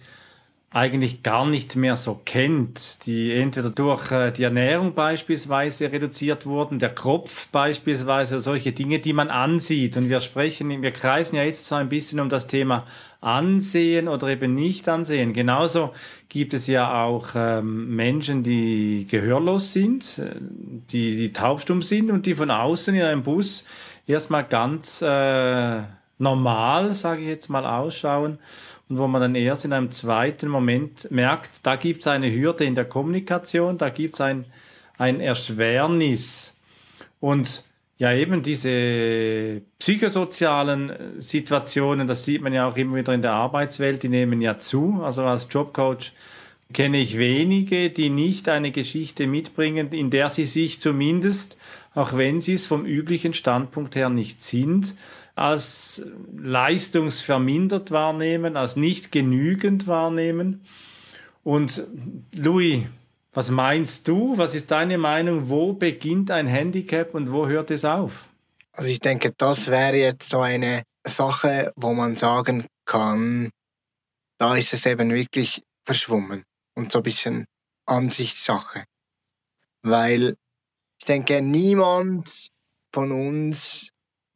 eigentlich 0.74 1.22
gar 1.22 1.46
nicht 1.46 1.76
mehr 1.76 1.98
so 1.98 2.22
kennt, 2.24 3.06
die 3.06 3.34
entweder 3.34 3.70
durch 3.70 4.10
äh, 4.14 4.32
die 4.32 4.44
Ernährung 4.44 4.94
beispielsweise 4.94 5.92
reduziert 5.92 6.46
wurden, 6.46 6.80
der 6.80 6.96
Kopf 6.96 7.50
beispielsweise, 7.50 8.40
solche 8.40 8.72
Dinge, 8.72 9.00
die 9.00 9.12
man 9.12 9.30
ansieht. 9.30 9.98
Und 9.98 10.08
wir 10.08 10.22
sprechen, 10.22 10.82
wir 10.82 10.92
kreisen 10.92 11.36
ja 11.36 11.44
jetzt 11.44 11.66
so 11.66 11.76
ein 11.76 11.90
bisschen 11.90 12.22
um 12.22 12.30
das 12.30 12.48
Thema 12.48 12.86
Ansehen 13.20 14.08
oder 14.08 14.30
eben 14.30 14.56
nicht 14.56 14.88
ansehen. 14.88 15.34
Genauso 15.34 15.92
gibt 16.30 16.54
es 16.54 16.68
ja 16.68 17.04
auch 17.04 17.28
ähm, 17.36 17.94
Menschen, 17.94 18.42
die 18.42 19.06
gehörlos 19.12 19.74
sind, 19.74 20.20
äh, 20.20 20.36
die, 20.40 21.18
die 21.18 21.34
taubstumm 21.34 21.82
sind 21.82 22.10
und 22.12 22.26
die 22.26 22.34
von 22.34 22.50
außen 22.50 22.96
in 22.96 23.02
einem 23.02 23.24
Bus 23.24 23.66
erstmal 24.08 24.46
ganz 24.46 25.02
äh, 25.02 25.82
normal, 26.22 26.94
sage 26.94 27.22
ich 27.22 27.28
jetzt 27.28 27.50
mal, 27.50 27.66
ausschauen 27.66 28.38
und 28.88 28.98
wo 28.98 29.08
man 29.08 29.22
dann 29.22 29.36
erst 29.36 29.66
in 29.66 29.74
einem 29.74 29.92
zweiten 29.92 30.48
Moment 30.48 31.10
merkt, 31.12 31.66
da 31.66 31.76
gibt 31.76 32.02
es 32.02 32.08
eine 32.08 32.32
Hürde 32.32 32.64
in 32.64 32.76
der 32.76 32.86
Kommunikation, 32.86 33.78
da 33.78 33.90
gibt 33.90 34.14
es 34.16 34.22
ein, 34.22 34.46
ein 34.98 35.20
Erschwernis. 35.20 36.60
Und 37.20 37.64
ja, 37.98 38.14
eben 38.14 38.42
diese 38.42 39.62
psychosozialen 39.80 40.92
Situationen, 41.20 42.08
das 42.08 42.26
sieht 42.26 42.42
man 42.42 42.54
ja 42.54 42.68
auch 42.68 42.78
immer 42.78 42.98
wieder 42.98 43.14
in 43.14 43.22
der 43.22 43.34
Arbeitswelt, 43.34 44.04
die 44.04 44.10
nehmen 44.10 44.42
ja 44.42 44.60
zu. 44.60 45.02
Also 45.04 45.24
als 45.24 45.48
Jobcoach 45.50 46.12
kenne 46.74 47.00
ich 47.00 47.18
wenige, 47.18 47.90
die 47.90 48.10
nicht 48.10 48.48
eine 48.50 48.72
Geschichte 48.72 49.28
mitbringen, 49.28 49.90
in 49.92 50.10
der 50.10 50.30
sie 50.30 50.46
sich 50.46 50.80
zumindest, 50.80 51.60
auch 51.94 52.16
wenn 52.16 52.42
sie 52.42 52.54
es 52.54 52.68
vom 52.68 52.86
üblichen 52.86 53.34
Standpunkt 53.34 53.96
her 53.96 54.10
nicht 54.10 54.42
sind, 54.44 54.96
als 55.42 56.06
leistungsvermindert 56.38 57.92
wahrnehmen, 57.92 58.56
als 58.56 58.76
nicht 58.76 59.12
genügend 59.12 59.88
wahrnehmen. 59.88 60.64
Und 61.44 61.84
Louis, 62.36 62.84
was 63.34 63.50
meinst 63.50 64.08
du? 64.08 64.38
Was 64.38 64.54
ist 64.54 64.70
deine 64.72 64.98
Meinung? 64.98 65.50
Wo 65.50 65.74
beginnt 65.74 66.30
ein 66.32 66.48
Handicap 66.48 67.16
und 67.16 67.32
wo 67.32 67.48
hört 67.48 67.72
es 67.72 67.86
auf? 67.86 68.30
Also 68.74 68.90
ich 68.90 69.00
denke, 69.00 69.32
das 69.38 69.70
wäre 69.72 69.98
jetzt 69.98 70.30
so 70.30 70.40
eine 70.40 70.84
Sache, 71.04 71.74
wo 71.76 71.94
man 71.94 72.16
sagen 72.16 72.68
kann, 72.86 73.50
da 74.38 74.56
ist 74.56 74.74
es 74.74 74.86
eben 74.86 75.12
wirklich 75.12 75.64
verschwommen 75.86 76.44
und 76.76 76.92
so 76.92 77.00
ein 77.00 77.04
bisschen 77.04 77.46
Ansichtssache. 77.86 78.84
Weil 79.82 80.36
ich 81.00 81.06
denke, 81.06 81.42
niemand 81.42 82.50
von 82.94 83.12
uns 83.12 83.92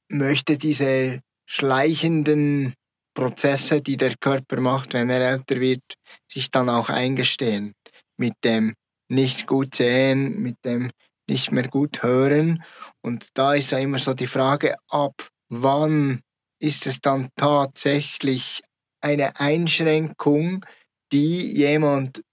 möchte 0.10 0.58
diese 0.58 1.22
schleichenden 1.46 2.74
Prozesse, 3.16 3.82
die 3.82 3.98
der 3.98 4.16
Körper 4.16 4.60
macht, 4.60 4.94
wenn 4.94 5.10
er 5.10 5.22
älter 5.22 5.60
wird, 5.60 5.84
sich 6.32 6.52
dann 6.52 6.70
auch 6.70 6.90
eingestehen. 6.90 7.74
Mit 8.18 8.34
dem 8.44 8.74
nicht 9.10 9.48
gut 9.48 9.76
sehen, 9.76 10.42
mit 10.42 10.58
dem 10.66 10.92
nicht 11.28 11.52
mehr 11.52 11.68
gut 11.68 12.04
hören. 12.04 12.64
Und 13.02 13.30
da 13.34 13.54
ist 13.54 13.72
ja 13.72 13.80
immer 13.80 14.00
so 14.00 14.14
die 14.14 14.28
Frage, 14.28 14.76
ab 14.90 15.28
wann 15.50 16.22
ist 16.60 16.88
es 16.88 17.00
dann 17.00 17.30
tatsächlich 17.36 18.62
eine 19.02 19.40
Einschränkung, 19.40 20.66
die 21.12 21.54
jemanden 21.54 22.24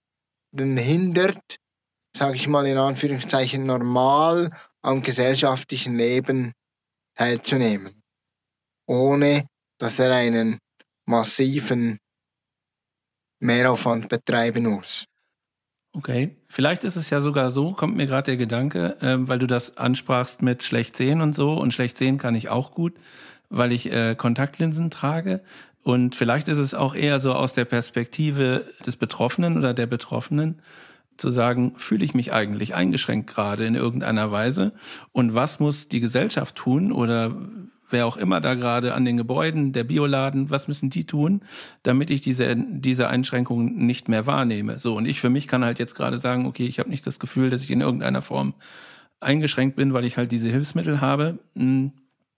hindert, 0.57 1.57
sage 2.15 2.35
ich 2.35 2.47
mal 2.47 2.65
in 2.65 2.77
Anführungszeichen, 2.77 3.65
normal 3.65 4.49
am 4.81 5.01
gesellschaftlichen 5.01 5.95
Leben 5.95 6.53
teilzunehmen, 7.15 8.01
ohne 8.87 9.45
dass 9.79 9.99
er 9.99 10.13
einen 10.13 10.57
massiven 11.05 11.97
Mehraufwand 13.39 14.09
betreiben 14.09 14.63
muss. 14.63 15.05
Okay, 15.95 16.37
vielleicht 16.47 16.85
ist 16.85 16.95
es 16.95 17.11
ja 17.11 17.21
sogar 17.21 17.51
so, 17.51 17.73
kommt 17.73 17.95
mir 17.95 18.07
gerade 18.07 18.31
der 18.31 18.37
Gedanke, 18.37 18.97
äh, 19.01 19.15
weil 19.27 19.37
du 19.37 19.45
das 19.45 19.77
ansprachst 19.77 20.41
mit 20.41 20.63
schlecht 20.63 20.97
sehen 20.97 21.21
und 21.21 21.35
so 21.35 21.53
und 21.53 21.71
schlecht 21.71 21.97
sehen 21.97 22.17
kann 22.17 22.33
ich 22.33 22.49
auch 22.49 22.71
gut, 22.71 22.93
weil 23.49 23.71
ich 23.71 23.91
äh, 23.91 24.15
Kontaktlinsen 24.15 24.89
trage 24.89 25.43
und 25.83 26.15
vielleicht 26.15 26.47
ist 26.47 26.57
es 26.57 26.73
auch 26.73 26.95
eher 26.95 27.19
so 27.19 27.33
aus 27.33 27.53
der 27.53 27.65
Perspektive 27.65 28.65
des 28.85 28.95
Betroffenen 28.95 29.57
oder 29.57 29.73
der 29.73 29.85
Betroffenen, 29.85 30.61
zu 31.17 31.29
sagen, 31.29 31.73
fühle 31.77 32.05
ich 32.05 32.13
mich 32.13 32.33
eigentlich 32.33 32.75
eingeschränkt 32.75 33.29
gerade 33.29 33.65
in 33.65 33.75
irgendeiner 33.75 34.31
Weise 34.31 34.73
und 35.11 35.35
was 35.35 35.59
muss 35.59 35.87
die 35.87 35.99
Gesellschaft 35.99 36.55
tun 36.55 36.91
oder 36.91 37.35
wer 37.93 38.07
auch 38.07 38.17
immer 38.17 38.41
da 38.41 38.55
gerade 38.55 38.93
an 38.93 39.05
den 39.05 39.15
Gebäuden, 39.15 39.71
der 39.71 39.85
Bioladen, 39.85 40.49
was 40.49 40.67
müssen 40.67 40.89
die 40.89 41.05
tun, 41.05 41.41
damit 41.83 42.09
ich 42.09 42.21
diese, 42.21 42.55
diese 42.57 43.07
Einschränkungen 43.07 43.85
nicht 43.85 44.09
mehr 44.09 44.25
wahrnehme. 44.25 44.79
So, 44.79 44.97
und 44.97 45.05
ich 45.05 45.21
für 45.21 45.29
mich 45.29 45.47
kann 45.47 45.63
halt 45.63 45.79
jetzt 45.79 45.95
gerade 45.95 46.17
sagen, 46.17 46.45
okay, 46.45 46.65
ich 46.65 46.79
habe 46.79 46.89
nicht 46.89 47.07
das 47.07 47.19
Gefühl, 47.19 47.49
dass 47.49 47.61
ich 47.61 47.71
in 47.71 47.81
irgendeiner 47.81 48.21
Form 48.21 48.55
eingeschränkt 49.21 49.77
bin, 49.77 49.93
weil 49.93 50.05
ich 50.05 50.17
halt 50.17 50.31
diese 50.31 50.49
Hilfsmittel 50.49 50.99
habe. 50.99 51.39
Hm, 51.55 51.93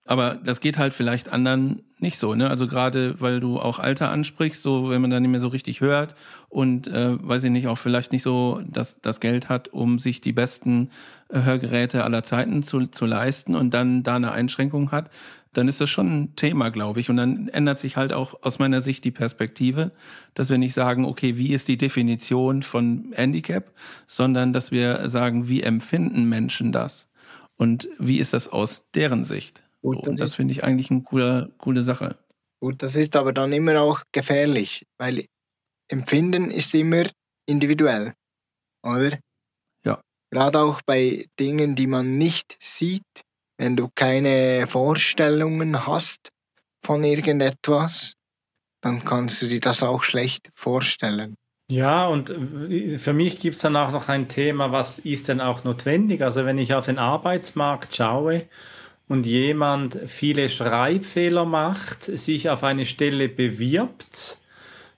aber 0.06 0.36
das 0.36 0.60
geht 0.60 0.78
halt 0.78 0.94
vielleicht 0.94 1.32
anderen 1.32 1.82
nicht 2.06 2.20
so, 2.20 2.36
ne? 2.36 2.50
Also 2.50 2.68
gerade 2.68 3.20
weil 3.20 3.40
du 3.40 3.60
auch 3.60 3.80
Alter 3.80 4.12
ansprichst, 4.12 4.62
so 4.62 4.90
wenn 4.90 5.02
man 5.02 5.10
dann 5.10 5.24
nicht 5.24 5.32
mehr 5.32 5.42
so 5.42 5.48
richtig 5.48 5.82
hört 5.82 6.16
und 6.50 6.88
äh, 6.88 7.18
weiß 7.22 7.44
ich 7.44 7.52
nicht, 7.52 7.68
auch 7.68 7.80
vielleicht 7.80 8.12
nicht 8.12 8.22
so 8.22 8.62
das, 8.68 9.02
das 9.02 9.20
Geld 9.20 9.50
hat, 9.50 9.70
um 9.70 9.98
sich 9.98 10.22
die 10.22 10.32
besten 10.32 10.92
äh, 11.30 11.42
Hörgeräte 11.42 12.04
aller 12.04 12.24
Zeiten 12.24 12.62
zu, 12.62 12.86
zu 12.86 13.08
leisten 13.08 13.56
und 13.56 13.74
dann 13.74 14.04
da 14.04 14.16
eine 14.16 14.32
Einschränkung 14.32 14.92
hat, 14.92 15.10
dann 15.54 15.68
ist 15.68 15.82
das 15.82 15.90
schon 15.90 16.08
ein 16.22 16.36
Thema, 16.36 16.70
glaube 16.70 17.00
ich. 17.00 17.10
Und 17.10 17.18
dann 17.18 17.48
ändert 17.48 17.80
sich 17.80 17.98
halt 17.98 18.14
auch 18.14 18.36
aus 18.44 18.60
meiner 18.60 18.82
Sicht 18.82 19.04
die 19.04 19.12
Perspektive, 19.12 19.92
dass 20.36 20.50
wir 20.50 20.60
nicht 20.60 20.76
sagen, 20.76 21.06
okay, 21.06 21.38
wie 21.38 21.54
ist 21.54 21.68
die 21.68 21.78
Definition 21.78 22.62
von 22.62 23.14
Handicap, 23.14 23.74
sondern 24.06 24.54
dass 24.54 24.72
wir 24.72 25.10
sagen, 25.10 25.48
wie 25.48 25.64
empfinden 25.64 26.26
Menschen 26.26 26.72
das? 26.72 27.08
Und 27.58 27.90
wie 27.98 28.20
ist 28.20 28.34
das 28.34 28.48
aus 28.48 28.84
deren 28.94 29.24
Sicht? 29.24 29.65
Gut, 29.86 30.08
und 30.08 30.20
das 30.20 30.34
finde 30.34 30.52
ich 30.52 30.64
eigentlich 30.64 30.90
eine 30.90 31.04
coole, 31.04 31.54
coole 31.60 31.84
Sache. 31.84 32.18
Gut, 32.60 32.82
das 32.82 32.96
ist 32.96 33.16
aber 33.16 33.34
dann 33.34 33.54
immer 33.54 33.80
auch 33.80 34.02
gefährlich, 34.12 34.84
weil 34.98 35.26
Empfinden 35.92 36.50
ist 36.50 36.74
immer 36.74 37.04
individuell, 37.48 38.14
oder? 38.84 39.20
Ja. 39.84 40.02
Gerade 40.32 40.60
auch 40.60 40.82
bei 40.88 41.28
Dingen, 41.40 41.76
die 41.76 41.86
man 41.86 42.18
nicht 42.18 42.58
sieht, 42.60 43.04
wenn 43.60 43.76
du 43.76 43.90
keine 43.94 44.66
Vorstellungen 44.66 45.86
hast 45.86 46.30
von 46.84 47.04
irgendetwas, 47.04 48.16
dann 48.82 49.06
kannst 49.06 49.44
du 49.44 49.48
dir 49.48 49.60
das 49.60 49.84
auch 49.84 50.02
schlecht 50.02 50.50
vorstellen. 50.56 51.36
Ja, 51.70 52.08
und 52.08 52.30
für 52.98 53.14
mich 53.14 53.38
gibt 53.38 53.56
es 53.56 53.62
dann 53.62 53.76
auch 53.76 53.92
noch 53.92 54.10
ein 54.10 54.30
Thema, 54.30 54.72
was 54.72 54.98
ist 54.98 55.28
denn 55.28 55.42
auch 55.42 55.64
notwendig? 55.64 56.24
Also 56.24 56.44
wenn 56.44 56.58
ich 56.58 56.74
auf 56.74 56.86
den 56.86 56.98
Arbeitsmarkt 56.98 57.96
schaue 57.96 58.48
und 59.08 59.26
jemand 59.26 60.00
viele 60.08 60.50
Schreibfehler 60.50 61.46
macht, 61.46 62.04
sich 62.04 62.50
auf 62.50 62.64
eine 62.64 62.86
Stelle 62.86 63.30
bewirbt 63.30 64.38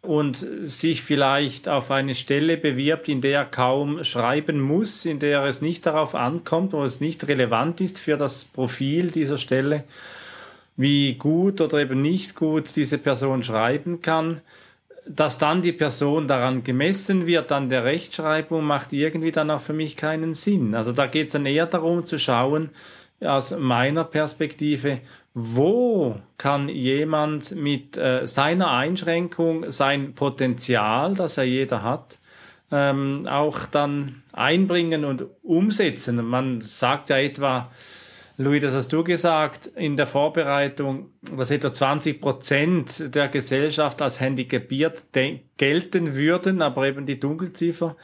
und 0.01 0.37
sich 0.63 1.01
vielleicht 1.01 1.67
auf 1.67 1.91
eine 1.91 2.15
Stelle 2.15 2.55
bewirbt, 2.55 3.09
in 3.09 3.19
der 3.19 3.39
er 3.39 3.45
kaum 3.45 4.03
schreiben 4.03 4.61
muss, 4.61 5.05
in 5.05 5.19
der 5.19 5.43
es 5.43 5.61
nicht 5.61 5.85
darauf 5.85 6.15
ankommt, 6.15 6.71
wo 6.71 6.83
es 6.83 7.01
nicht 7.01 7.27
relevant 7.27 7.81
ist 7.81 7.99
für 7.99 8.15
das 8.15 8.45
Profil 8.45 9.11
dieser 9.11 9.37
Stelle, 9.37 9.83
wie 10.77 11.15
gut 11.15 11.59
oder 11.59 11.79
eben 11.79 12.01
nicht 12.01 12.35
gut 12.35 12.75
diese 12.75 12.99
Person 12.99 13.43
schreiben 13.43 14.01
kann, 14.01 14.41
dass 15.05 15.37
dann 15.37 15.61
die 15.61 15.73
Person 15.73 16.27
daran 16.27 16.63
gemessen 16.63 17.27
wird, 17.27 17.51
an 17.51 17.69
der 17.69 17.83
Rechtschreibung, 17.83 18.63
macht 18.63 18.93
irgendwie 18.93 19.31
dann 19.31 19.51
auch 19.51 19.61
für 19.61 19.73
mich 19.73 19.97
keinen 19.97 20.33
Sinn. 20.33 20.75
Also 20.75 20.91
da 20.91 21.07
geht 21.07 21.27
es 21.27 21.33
dann 21.33 21.45
eher 21.45 21.65
darum 21.65 22.05
zu 22.05 22.19
schauen, 22.19 22.69
aus 23.21 23.57
meiner 23.57 24.03
Perspektive, 24.03 24.99
wo 25.33 26.17
kann 26.37 26.69
jemand 26.69 27.55
mit 27.55 27.97
äh, 27.97 28.25
seiner 28.25 28.71
Einschränkung 28.71 29.71
sein 29.71 30.13
Potenzial, 30.13 31.15
das 31.15 31.35
ja 31.35 31.43
jeder 31.43 31.83
hat, 31.83 32.19
ähm, 32.71 33.27
auch 33.27 33.65
dann 33.65 34.23
einbringen 34.33 35.05
und 35.05 35.25
umsetzen. 35.43 36.23
Man 36.25 36.61
sagt 36.61 37.09
ja 37.09 37.17
etwa, 37.17 37.69
Louis, 38.39 38.61
das 38.61 38.75
hast 38.75 38.93
du 38.93 39.03
gesagt 39.03 39.65
in 39.65 39.95
der 39.95 40.05
Vorbereitung, 40.05 41.09
dass 41.35 41.49
etwa 41.49 41.71
20 41.71 42.21
Prozent 42.21 43.15
der 43.15 43.29
Gesellschaft 43.29 43.99
als 44.01 44.19
handicapiert 44.19 45.05
gelten 45.57 46.13
würden, 46.13 46.61
aber 46.61 46.87
eben 46.87 47.07
die 47.07 47.19
Dunkelziffer 47.19 47.95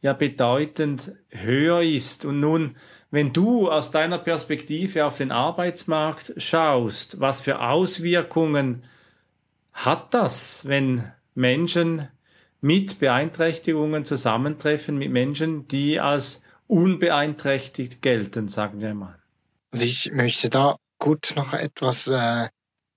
ja 0.00 0.12
bedeutend 0.12 1.12
höher 1.30 1.82
ist. 1.82 2.24
Und 2.24 2.38
nun, 2.38 2.76
wenn 3.10 3.32
du 3.32 3.70
aus 3.70 3.90
deiner 3.90 4.18
Perspektive 4.18 5.04
auf 5.04 5.16
den 5.16 5.32
Arbeitsmarkt 5.32 6.34
schaust, 6.36 7.20
was 7.20 7.40
für 7.40 7.60
Auswirkungen 7.60 8.84
hat 9.72 10.14
das, 10.14 10.66
wenn 10.66 11.10
Menschen 11.34 12.08
mit 12.60 12.98
Beeinträchtigungen 12.98 14.04
zusammentreffen, 14.04 14.96
mit 14.98 15.10
Menschen, 15.10 15.66
die 15.68 15.98
als 15.98 16.42
unbeeinträchtigt 16.66 18.02
gelten, 18.02 18.48
sagen 18.48 18.80
wir 18.80 18.94
mal? 18.94 19.18
Also 19.72 19.86
ich 19.86 20.12
möchte 20.12 20.48
da 20.48 20.76
kurz 20.98 21.34
noch 21.34 21.52
etwas 21.54 22.06
äh, 22.06 22.48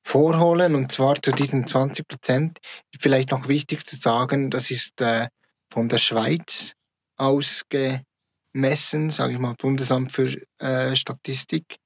vorholen 0.04 0.76
und 0.76 0.92
zwar 0.92 1.22
zu 1.22 1.32
diesen 1.32 1.66
20 1.66 2.08
Prozent. 2.08 2.60
Vielleicht 3.00 3.32
noch 3.32 3.48
wichtig 3.48 3.86
zu 3.86 3.96
sagen, 3.96 4.50
das 4.50 4.70
ist 4.70 5.02
äh, 5.02 5.28
von 5.72 5.90
der 5.90 5.98
Schweiz 5.98 6.74
ausgemessen, 8.54 9.10
sage 9.10 9.34
ich 9.34 9.40
mal, 9.40 9.56
Bundesamt 9.56 10.12
für 10.12 10.36
äh, 10.60 10.96
Statistik. 10.96 11.78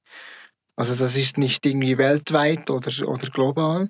Also 0.76 0.94
das 0.94 1.16
ist 1.16 1.38
nicht 1.38 1.66
irgendwie 1.66 1.98
weltweit 1.98 2.70
oder, 2.70 3.08
oder 3.08 3.28
global. 3.30 3.88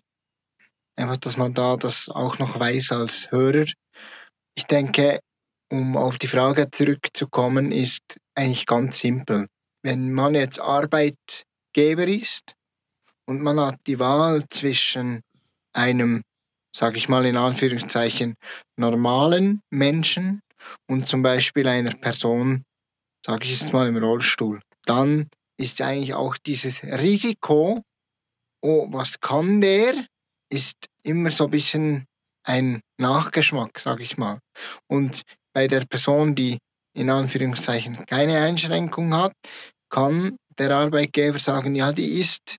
Einfach, 0.96 1.18
dass 1.18 1.36
man 1.36 1.54
da 1.54 1.76
das 1.76 2.08
auch 2.08 2.38
noch 2.38 2.58
weiß 2.58 2.92
als 2.92 3.30
Hörer. 3.30 3.66
Ich 4.56 4.64
denke, 4.64 5.20
um 5.70 5.96
auf 5.96 6.18
die 6.18 6.26
Frage 6.26 6.70
zurückzukommen, 6.70 7.72
ist 7.72 8.18
eigentlich 8.34 8.66
ganz 8.66 8.98
simpel 8.98 9.46
wenn 9.82 10.12
man 10.12 10.34
jetzt 10.34 10.60
Arbeitgeber 10.60 12.06
ist 12.06 12.54
und 13.26 13.40
man 13.40 13.60
hat 13.60 13.80
die 13.86 13.98
Wahl 13.98 14.46
zwischen 14.48 15.22
einem, 15.72 16.22
sage 16.74 16.98
ich 16.98 17.08
mal 17.08 17.24
in 17.26 17.36
Anführungszeichen, 17.36 18.34
normalen 18.76 19.62
Menschen 19.70 20.40
und 20.90 21.06
zum 21.06 21.22
Beispiel 21.22 21.68
einer 21.68 21.94
Person, 21.94 22.64
sage 23.28 23.44
ich 23.44 23.60
jetzt 23.60 23.74
mal 23.74 23.86
im 23.86 23.98
Rollstuhl, 23.98 24.58
dann 24.86 25.28
ist 25.58 25.82
eigentlich 25.82 26.14
auch 26.14 26.38
dieses 26.38 26.82
Risiko, 26.82 27.82
oh, 28.62 28.86
was 28.90 29.20
kann 29.20 29.60
der, 29.60 29.92
ist 30.50 30.86
immer 31.02 31.28
so 31.28 31.44
ein 31.44 31.50
bisschen 31.50 32.06
ein 32.44 32.80
Nachgeschmack, 32.96 33.78
sage 33.78 34.02
ich 34.02 34.16
mal. 34.16 34.38
Und 34.86 35.24
bei 35.52 35.66
der 35.66 35.84
Person, 35.84 36.34
die 36.34 36.56
in 36.94 37.10
Anführungszeichen 37.10 38.06
keine 38.06 38.40
Einschränkung 38.40 39.12
hat, 39.12 39.34
kann 39.90 40.38
der 40.58 40.70
Arbeitgeber 40.70 41.38
sagen, 41.38 41.74
ja, 41.74 41.92
die 41.92 42.20
ist 42.20 42.56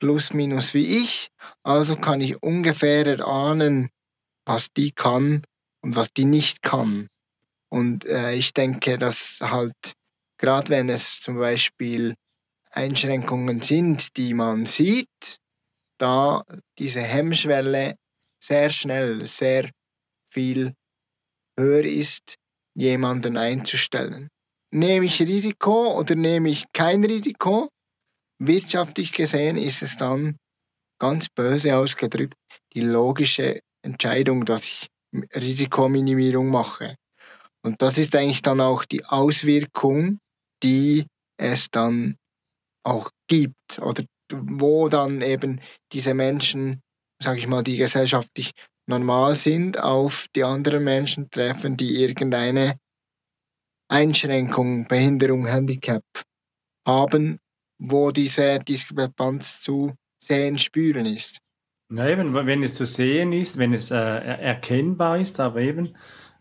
plus 0.00 0.32
minus 0.32 0.72
wie 0.72 1.02
ich, 1.02 1.28
also 1.64 1.96
kann 1.96 2.22
ich 2.22 2.42
ungefähr 2.42 3.06
erahnen, 3.06 3.90
was 4.46 4.68
die 4.74 4.92
kann 4.92 5.42
und 5.84 5.96
was 5.96 6.14
die 6.14 6.24
nicht 6.24 6.62
kann. 6.62 7.08
Und 7.72 8.04
äh, 8.04 8.34
ich 8.34 8.52
denke, 8.52 8.98
dass 8.98 9.38
halt, 9.40 9.94
gerade 10.38 10.68
wenn 10.68 10.90
es 10.90 11.20
zum 11.20 11.38
Beispiel 11.38 12.14
Einschränkungen 12.70 13.62
sind, 13.62 14.14
die 14.18 14.34
man 14.34 14.66
sieht, 14.66 15.38
da 15.98 16.42
diese 16.78 17.00
Hemmschwelle 17.00 17.94
sehr 18.44 18.68
schnell, 18.68 19.26
sehr 19.26 19.70
viel 20.30 20.74
höher 21.58 21.84
ist, 21.84 22.34
jemanden 22.74 23.38
einzustellen. 23.38 24.28
Nehme 24.70 25.06
ich 25.06 25.22
Risiko 25.22 25.98
oder 25.98 26.14
nehme 26.14 26.50
ich 26.50 26.64
kein 26.74 27.02
Risiko? 27.02 27.70
Wirtschaftlich 28.38 29.12
gesehen 29.12 29.56
ist 29.56 29.82
es 29.82 29.96
dann 29.96 30.36
ganz 30.98 31.30
böse 31.30 31.74
ausgedrückt 31.74 32.34
die 32.74 32.82
logische 32.82 33.60
Entscheidung, 33.82 34.44
dass 34.44 34.64
ich 34.64 34.88
Risikominimierung 35.34 36.50
mache. 36.50 36.96
Und 37.64 37.80
das 37.82 37.98
ist 37.98 38.14
eigentlich 38.16 38.42
dann 38.42 38.60
auch 38.60 38.84
die 38.84 39.04
Auswirkung, 39.04 40.18
die 40.62 41.06
es 41.38 41.70
dann 41.70 42.16
auch 42.84 43.10
gibt 43.28 43.78
oder 43.80 44.02
wo 44.32 44.88
dann 44.88 45.22
eben 45.22 45.60
diese 45.92 46.14
Menschen, 46.14 46.80
sage 47.22 47.38
ich 47.38 47.46
mal, 47.46 47.62
die 47.62 47.76
gesellschaftlich 47.76 48.52
normal 48.86 49.36
sind, 49.36 49.78
auf 49.78 50.26
die 50.34 50.44
anderen 50.44 50.84
Menschen 50.84 51.30
treffen, 51.30 51.76
die 51.76 52.02
irgendeine 52.02 52.74
Einschränkung, 53.88 54.86
Behinderung, 54.88 55.46
Handicap 55.46 56.02
haben, 56.86 57.38
wo 57.78 58.10
diese 58.10 58.58
Diskrepanz 58.58 59.60
zu 59.60 59.92
sehen, 60.22 60.58
spüren 60.58 61.06
ist. 61.06 61.38
Ja, 61.90 62.08
eben, 62.08 62.34
wenn 62.34 62.62
es 62.62 62.74
zu 62.74 62.86
sehen 62.86 63.32
ist, 63.32 63.58
wenn 63.58 63.74
es 63.74 63.90
äh, 63.90 63.96
erkennbar 63.96 65.18
ist, 65.18 65.38
aber 65.40 65.60
eben, 65.60 65.94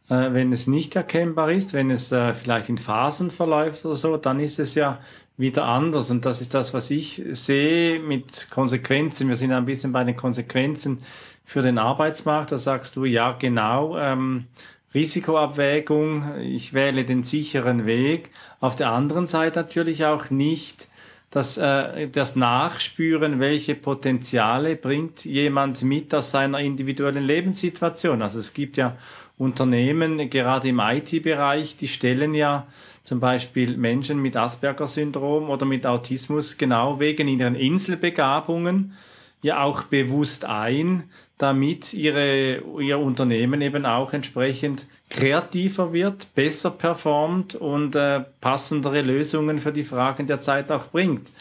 äh, 0.09 0.33
wenn 0.33 0.51
es 0.51 0.67
nicht 0.67 0.95
erkennbar 0.95 1.51
ist, 1.51 1.73
wenn 1.73 1.91
es 1.91 2.11
äh, 2.11 2.33
vielleicht 2.33 2.69
in 2.69 2.77
Phasen 2.77 3.31
verläuft 3.31 3.85
oder 3.85 3.95
so, 3.95 4.17
dann 4.17 4.39
ist 4.39 4.59
es 4.59 4.75
ja 4.75 4.99
wieder 5.37 5.65
anders. 5.65 6.11
Und 6.11 6.25
das 6.25 6.41
ist 6.41 6.53
das, 6.53 6.73
was 6.73 6.91
ich 6.91 7.23
sehe 7.29 7.99
mit 7.99 8.49
Konsequenzen. 8.49 9.27
Wir 9.27 9.35
sind 9.35 9.51
ein 9.51 9.65
bisschen 9.65 9.91
bei 9.91 10.03
den 10.03 10.15
Konsequenzen 10.15 10.99
für 11.43 11.61
den 11.61 11.77
Arbeitsmarkt. 11.77 12.51
Da 12.51 12.57
sagst 12.57 12.95
du, 12.95 13.05
ja, 13.05 13.33
genau. 13.33 13.97
Ähm, 13.97 14.45
Risikoabwägung, 14.93 16.39
ich 16.41 16.73
wähle 16.73 17.05
den 17.05 17.23
sicheren 17.23 17.85
Weg. 17.85 18.29
Auf 18.59 18.75
der 18.75 18.91
anderen 18.91 19.25
Seite 19.25 19.61
natürlich 19.61 20.05
auch 20.05 20.29
nicht 20.29 20.89
das, 21.29 21.57
äh, 21.57 22.09
das 22.09 22.35
Nachspüren, 22.35 23.39
welche 23.39 23.73
Potenziale 23.73 24.75
bringt 24.75 25.23
jemand 25.23 25.81
mit 25.81 26.13
aus 26.13 26.31
seiner 26.31 26.59
individuellen 26.59 27.23
Lebenssituation. 27.23 28.21
Also 28.21 28.39
es 28.39 28.53
gibt 28.53 28.77
ja 28.77 28.97
Unternehmen, 29.41 30.29
gerade 30.29 30.69
im 30.69 30.79
IT-Bereich, 30.79 31.75
die 31.75 31.87
stellen 31.87 32.35
ja 32.35 32.67
zum 33.03 33.19
Beispiel 33.19 33.75
Menschen 33.75 34.21
mit 34.21 34.37
Asperger-Syndrom 34.37 35.49
oder 35.49 35.65
mit 35.65 35.87
Autismus 35.87 36.57
genau 36.59 36.99
wegen 36.99 37.27
ihren 37.27 37.55
Inselbegabungen 37.55 38.93
ja 39.41 39.63
auch 39.63 39.83
bewusst 39.83 40.45
ein, 40.45 41.05
damit 41.39 41.95
ihre, 41.95 42.61
ihr 42.79 42.99
Unternehmen 42.99 43.61
eben 43.61 43.87
auch 43.87 44.13
entsprechend 44.13 44.85
kreativer 45.09 45.91
wird, 45.91 46.35
besser 46.35 46.69
performt 46.69 47.55
und 47.55 47.95
äh, 47.95 48.23
passendere 48.39 49.01
Lösungen 49.01 49.57
für 49.57 49.71
die 49.71 49.83
Fragen 49.83 50.27
der 50.27 50.39
Zeit 50.39 50.71
auch 50.71 50.89
bringt. 50.89 51.31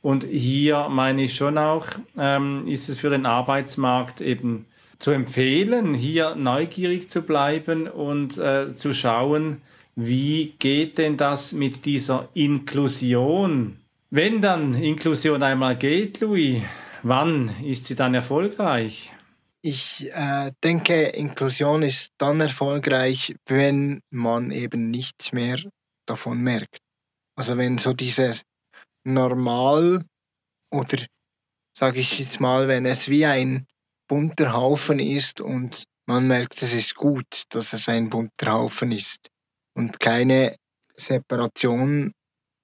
Und 0.00 0.22
hier 0.22 0.88
meine 0.88 1.24
ich 1.24 1.34
schon 1.34 1.58
auch, 1.58 1.86
ähm, 2.16 2.68
ist 2.68 2.88
es 2.88 2.98
für 2.98 3.10
den 3.10 3.26
Arbeitsmarkt 3.26 4.20
eben 4.20 4.66
zu 4.98 5.12
empfehlen, 5.12 5.94
hier 5.94 6.34
neugierig 6.34 7.08
zu 7.08 7.22
bleiben 7.22 7.88
und 7.88 8.38
äh, 8.38 8.74
zu 8.74 8.92
schauen, 8.92 9.62
wie 9.94 10.54
geht 10.58 10.98
denn 10.98 11.16
das 11.16 11.52
mit 11.52 11.84
dieser 11.84 12.28
Inklusion 12.34 13.78
Wenn 14.10 14.40
dann 14.40 14.74
Inklusion 14.74 15.42
einmal 15.42 15.76
geht, 15.76 16.20
Louis, 16.20 16.62
wann 17.02 17.50
ist 17.64 17.86
sie 17.86 17.94
dann 17.94 18.14
erfolgreich? 18.14 19.12
Ich 19.60 20.08
äh, 20.12 20.52
denke, 20.62 21.02
Inklusion 21.02 21.82
ist 21.82 22.12
dann 22.16 22.40
erfolgreich, 22.40 23.34
wenn 23.46 24.00
man 24.10 24.50
eben 24.50 24.90
nichts 24.90 25.32
mehr 25.32 25.58
davon 26.06 26.40
merkt. 26.40 26.78
Also 27.36 27.56
wenn 27.56 27.76
so 27.78 27.92
dieses 27.92 28.42
Normal 29.04 30.04
oder 30.72 30.98
sage 31.76 32.00
ich 32.00 32.18
jetzt 32.18 32.40
mal, 32.40 32.66
wenn 32.66 32.86
es 32.86 33.08
wie 33.08 33.26
ein 33.26 33.66
bunter 34.08 34.52
Haufen 34.52 34.98
ist 34.98 35.40
und 35.40 35.84
man 36.06 36.26
merkt, 36.26 36.62
es 36.62 36.72
ist 36.72 36.94
gut, 36.94 37.44
dass 37.50 37.72
es 37.74 37.88
ein 37.88 38.08
bunter 38.08 38.52
Haufen 38.52 38.92
ist 38.92 39.28
und 39.74 40.00
keine 40.00 40.56
Separation 40.96 42.12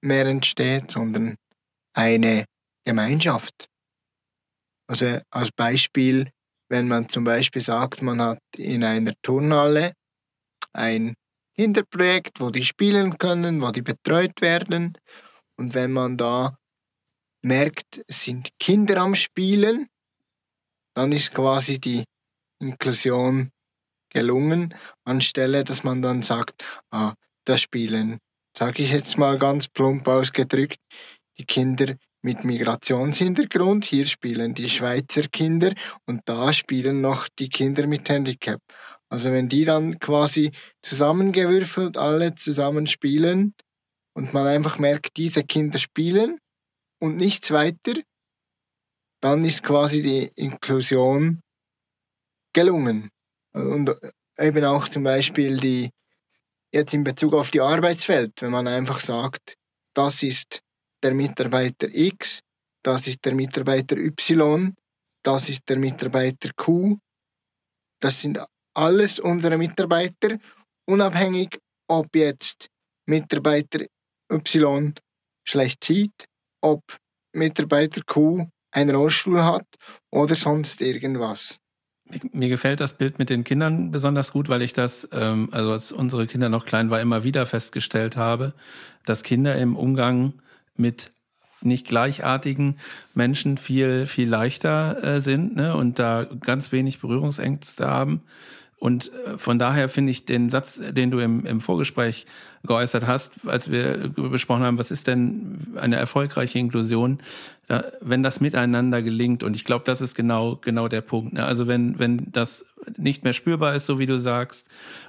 mehr 0.01 0.25
entsteht, 0.25 0.91
sondern 0.91 1.35
eine 1.93 2.45
Gemeinschaft. 2.83 3.67
Also 4.87 5.19
als 5.29 5.51
Beispiel, 5.51 6.29
wenn 6.69 6.87
man 6.87 7.07
zum 7.07 7.23
Beispiel 7.23 7.61
sagt, 7.61 8.01
man 8.01 8.21
hat 8.21 8.39
in 8.57 8.83
einer 8.83 9.13
Turnhalle 9.21 9.93
ein 10.73 11.15
Kinderprojekt, 11.55 12.41
wo 12.41 12.49
die 12.49 12.65
spielen 12.65 13.17
können, 13.17 13.61
wo 13.61 13.71
die 13.71 13.81
betreut 13.81 14.41
werden. 14.41 14.97
Und 15.57 15.73
wenn 15.73 15.91
man 15.91 16.17
da 16.17 16.57
merkt, 17.41 18.03
sind 18.07 18.49
Kinder 18.59 18.97
am 18.97 19.15
Spielen, 19.15 19.87
dann 20.95 21.11
ist 21.11 21.33
quasi 21.33 21.79
die 21.79 22.03
Inklusion 22.59 23.51
gelungen, 24.09 24.73
anstelle 25.03 25.63
dass 25.63 25.83
man 25.83 26.01
dann 26.01 26.21
sagt, 26.21 26.63
ah, 26.91 27.13
da 27.45 27.57
spielen, 27.57 28.17
sage 28.57 28.83
ich 28.83 28.91
jetzt 28.91 29.17
mal 29.17 29.37
ganz 29.37 29.67
plump 29.67 30.07
ausgedrückt, 30.07 30.79
die 31.37 31.45
Kinder 31.45 31.95
mit 32.21 32.43
Migrationshintergrund, 32.43 33.85
hier 33.85 34.05
spielen 34.05 34.53
die 34.55 34.69
Schweizer 34.69 35.27
Kinder 35.27 35.73
und 36.07 36.21
da 36.25 36.53
spielen 36.53 37.01
noch 37.01 37.27
die 37.37 37.49
Kinder 37.49 37.85
mit 37.85 38.09
Handicap. 38.09 38.61
Also 39.09 39.31
wenn 39.31 39.49
die 39.49 39.65
dann 39.65 39.99
quasi 39.99 40.51
zusammengewürfelt 40.81 41.97
alle 41.97 42.33
zusammen 42.33 42.87
spielen 42.87 43.53
und 44.13 44.33
man 44.33 44.47
einfach 44.47 44.79
merkt, 44.79 45.17
diese 45.17 45.43
Kinder 45.43 45.77
spielen 45.77 46.39
und 46.99 47.17
nichts 47.17 47.51
weiter, 47.51 47.93
dann 49.25 49.43
ist 49.43 49.63
quasi 49.63 50.03
die 50.03 50.31
Inklusion 50.35 51.41
gelungen. 52.53 53.09
Und 53.53 53.89
eben 54.37 54.63
auch 54.63 54.87
zum 54.87 55.01
Beispiel 55.01 55.57
die, 55.57 55.89
jetzt 56.71 56.93
in 56.93 57.03
Bezug 57.03 57.33
auf 57.33 57.49
die 57.49 57.59
Arbeitswelt, 57.59 58.39
wenn 58.43 58.51
man 58.51 58.67
einfach 58.67 58.99
sagt, 58.99 59.55
das 59.95 60.21
ist 60.21 60.59
der 61.01 61.15
Mitarbeiter 61.15 61.87
X, 61.91 62.41
das 62.83 63.07
ist 63.07 63.25
der 63.25 63.33
Mitarbeiter 63.33 63.97
Y, 63.97 64.75
das 65.23 65.49
ist 65.49 65.67
der 65.69 65.79
Mitarbeiter 65.79 66.51
Q, 66.55 66.99
das 68.01 68.21
sind 68.21 68.39
alles 68.75 69.19
unsere 69.19 69.57
Mitarbeiter, 69.57 70.37
unabhängig 70.87 71.57
ob 71.87 72.15
jetzt 72.15 72.67
Mitarbeiter 73.07 73.87
Y 74.31 74.93
schlecht 75.47 75.83
sieht, 75.83 76.25
ob 76.61 76.83
Mitarbeiter 77.33 78.03
Q 78.05 78.47
einen 78.75 78.95
Rollstuhl 78.95 79.43
hat 79.43 79.65
oder 80.11 80.35
sonst 80.35 80.81
irgendwas. 80.81 81.59
Mir 82.31 82.49
gefällt 82.49 82.81
das 82.81 82.93
Bild 82.93 83.17
mit 83.17 83.31
den 83.31 83.43
Kindern 83.43 83.89
besonders 83.89 84.31
gut, 84.31 84.47
weil 84.47 84.61
ich 84.61 84.73
das, 84.73 85.07
ähm, 85.11 85.49
also 85.51 85.71
als 85.71 85.91
unsere 85.91 86.27
Kinder 86.27 86.49
noch 86.49 86.65
klein 86.65 86.91
war, 86.91 87.01
immer 87.01 87.23
wieder 87.23 87.47
festgestellt 87.47 88.15
habe, 88.15 88.53
dass 89.05 89.23
Kinder 89.23 89.55
im 89.55 89.75
Umgang 89.75 90.33
mit 90.75 91.11
nicht 91.61 91.87
gleichartigen 91.87 92.77
Menschen 93.15 93.57
viel, 93.57 94.05
viel 94.05 94.29
leichter 94.29 95.03
äh, 95.03 95.21
sind 95.21 95.55
ne, 95.55 95.75
und 95.75 95.97
da 95.97 96.27
ganz 96.41 96.71
wenig 96.71 96.99
Berührungsängste 96.99 97.87
haben. 97.87 98.21
Und 98.77 99.11
äh, 99.13 99.37
von 99.37 99.57
daher 99.57 99.89
finde 99.89 100.11
ich 100.11 100.25
den 100.25 100.49
Satz, 100.49 100.79
den 100.91 101.11
du 101.11 101.19
im, 101.19 101.45
im 101.45 101.61
Vorgespräch 101.61 102.25
geäußert 102.63 103.07
hast, 103.07 103.31
als 103.45 103.71
wir 103.71 104.09
besprochen 104.15 104.63
haben, 104.63 104.77
was 104.77 104.91
ist 104.91 105.07
denn 105.07 105.67
eine 105.75 105.97
erfolgreiche 105.97 106.57
Inklusion, 106.59 107.19
wenn 107.99 108.21
das 108.21 108.41
miteinander 108.41 109.01
gelingt. 109.01 109.41
Und 109.43 109.55
ich 109.55 109.63
glaube, 109.63 109.85
das 109.85 110.01
ist 110.01 110.13
genau, 110.13 110.57
genau 110.61 110.87
der 110.87 111.01
Punkt. 111.01 111.33
Ne? 111.33 111.43
Also 111.43 111.67
wenn, 111.67 111.97
wenn 111.97 112.31
das 112.31 112.63
nicht 112.97 113.23
mehr 113.23 113.33
spürbar 113.33 113.75
ist, 113.75 113.87
so 113.87 113.97
wie 113.97 114.05
du 114.05 114.19
sagst. 114.19 114.65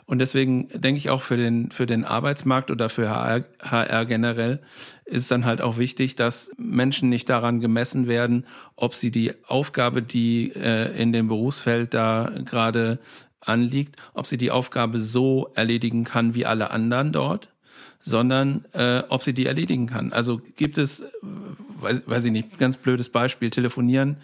Und 0.07 0.20
deswegen 0.20 0.68
denke 0.72 0.96
ich 0.96 1.11
auch 1.11 1.20
für 1.20 1.37
den, 1.37 1.70
für 1.70 1.85
den 1.85 2.05
Arbeitsmarkt 2.05 2.70
oder 2.70 2.88
für 2.88 3.11
HR, 3.11 3.44
HR 3.61 4.07
generell 4.07 4.61
ist 5.05 5.31
dann 5.31 5.44
halt 5.44 5.61
auch 5.61 5.76
wichtig, 5.76 6.16
dass 6.16 6.50
Menschen 6.57 7.11
nicht 7.11 7.29
daran 7.29 7.61
gemessen 7.61 8.07
werden, 8.09 8.46
ob 8.74 8.94
sie 8.94 9.11
die 9.11 9.33
Aufgabe, 9.46 10.02
die 10.02 10.52
äh, 10.57 11.00
in 11.00 11.12
dem 11.12 11.29
Berufsfeld 11.29 11.92
da 11.92 12.33
gerade 12.44 12.98
anliegt, 13.48 13.96
ob 14.14 14.26
sie 14.26 14.37
die 14.37 14.50
Aufgabe 14.50 14.98
so 14.98 15.50
erledigen 15.54 16.04
kann 16.04 16.35
wie 16.35 16.46
alle 16.46 16.70
anderen 16.70 17.12
dort, 17.12 17.48
sondern 18.00 18.64
äh, 18.72 19.02
ob 19.09 19.22
sie 19.22 19.35
die 19.35 19.46
erledigen 19.46 19.87
kann. 19.87 20.12
Also 20.12 20.40
gibt 20.56 20.78
es, 20.78 21.04
weiß, 21.80 22.02
weiß 22.06 22.24
ich 22.26 22.32
nicht, 22.32 22.59
ganz 22.59 22.76
blödes 22.76 23.09
Beispiel, 23.09 23.50
telefonieren 23.50 24.18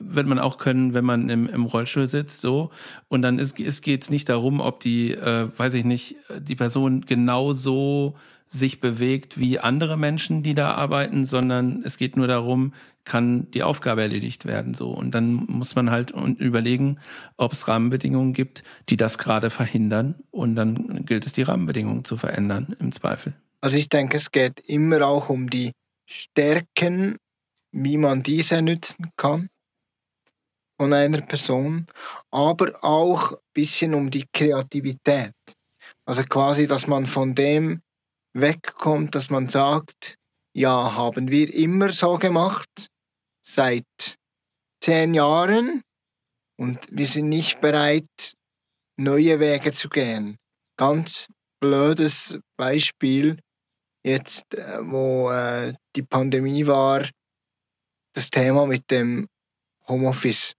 wird 0.00 0.26
man 0.26 0.38
auch 0.38 0.58
können, 0.58 0.94
wenn 0.94 1.04
man 1.04 1.28
im, 1.28 1.48
im 1.48 1.64
Rollstuhl 1.64 2.08
sitzt, 2.08 2.40
so. 2.40 2.70
Und 3.08 3.22
dann 3.22 3.38
ist, 3.38 3.58
ist 3.58 3.82
geht's 3.82 4.10
nicht 4.10 4.28
darum, 4.28 4.60
ob 4.60 4.80
die, 4.80 5.12
äh, 5.12 5.48
weiß 5.56 5.74
ich 5.74 5.84
nicht, 5.84 6.16
die 6.38 6.54
Person 6.54 7.04
genauso 7.04 8.14
sich 8.48 8.80
bewegt 8.80 9.38
wie 9.38 9.58
andere 9.58 9.96
Menschen, 9.96 10.42
die 10.42 10.54
da 10.54 10.72
arbeiten, 10.72 11.24
sondern 11.24 11.82
es 11.84 11.98
geht 11.98 12.16
nur 12.16 12.26
darum, 12.26 12.72
kann 13.04 13.50
die 13.52 13.62
Aufgabe 13.62 14.02
erledigt 14.02 14.44
werden, 14.44 14.74
so. 14.74 14.90
Und 14.90 15.12
dann 15.12 15.32
muss 15.32 15.74
man 15.74 15.90
halt 15.90 16.10
überlegen, 16.10 16.98
ob 17.36 17.52
es 17.52 17.68
Rahmenbedingungen 17.68 18.32
gibt, 18.32 18.64
die 18.88 18.96
das 18.96 19.18
gerade 19.18 19.50
verhindern. 19.50 20.16
Und 20.30 20.56
dann 20.56 21.04
gilt 21.06 21.26
es, 21.26 21.32
die 21.32 21.42
Rahmenbedingungen 21.42 22.04
zu 22.04 22.16
verändern, 22.16 22.76
im 22.80 22.92
Zweifel. 22.92 23.34
Also 23.60 23.78
ich 23.78 23.88
denke, 23.88 24.16
es 24.16 24.30
geht 24.30 24.60
immer 24.68 25.06
auch 25.06 25.30
um 25.30 25.48
die 25.48 25.72
Stärken, 26.06 27.16
wie 27.72 27.96
man 27.96 28.22
diese 28.22 28.62
nützen 28.62 29.10
kann 29.16 29.48
von 30.78 30.92
einer 30.92 31.20
Person, 31.22 31.86
aber 32.30 32.72
auch 32.82 33.32
ein 33.32 33.38
bisschen 33.52 33.94
um 33.94 34.10
die 34.10 34.26
Kreativität. 34.32 35.32
Also 36.04 36.22
quasi, 36.24 36.66
dass 36.66 36.86
man 36.86 37.06
von 37.06 37.34
dem 37.34 37.80
wegkommt, 38.40 39.14
dass 39.14 39.30
man 39.30 39.48
sagt, 39.48 40.16
ja, 40.54 40.94
haben 40.94 41.30
wir 41.30 41.52
immer 41.54 41.92
so 41.92 42.18
gemacht, 42.18 42.88
seit 43.42 44.16
zehn 44.82 45.14
Jahren 45.14 45.82
und 46.58 46.78
wir 46.90 47.06
sind 47.06 47.28
nicht 47.28 47.60
bereit, 47.60 48.34
neue 48.96 49.40
Wege 49.40 49.72
zu 49.72 49.88
gehen. 49.88 50.36
Ganz 50.76 51.28
blödes 51.60 52.38
Beispiel 52.56 53.38
jetzt, 54.04 54.54
äh, 54.54 54.78
wo 54.82 55.30
äh, 55.30 55.72
die 55.96 56.02
Pandemie 56.02 56.66
war, 56.66 57.08
das 58.14 58.30
Thema 58.30 58.66
mit 58.66 58.90
dem 58.90 59.28
Homeoffice. 59.86 60.54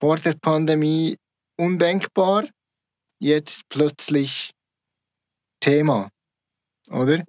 Vor 0.00 0.16
der 0.16 0.34
Pandemie 0.34 1.16
undenkbar, 1.56 2.44
jetzt 3.20 3.62
plötzlich 3.68 4.52
Thema 5.60 6.11
oder? 6.92 7.24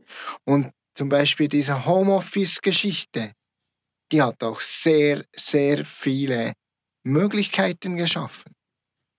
Und 0.46 0.72
zum 0.96 1.10
Beispiel 1.10 1.48
diese 1.48 1.86
Homeoffice-Geschichte, 1.86 3.34
die 4.12 4.22
hat 4.22 4.44
auch 4.44 4.62
sehr, 4.62 5.24
sehr 5.36 5.86
viele 5.86 6.54
Möglichkeiten 7.04 7.96
geschaffen. 7.96 8.54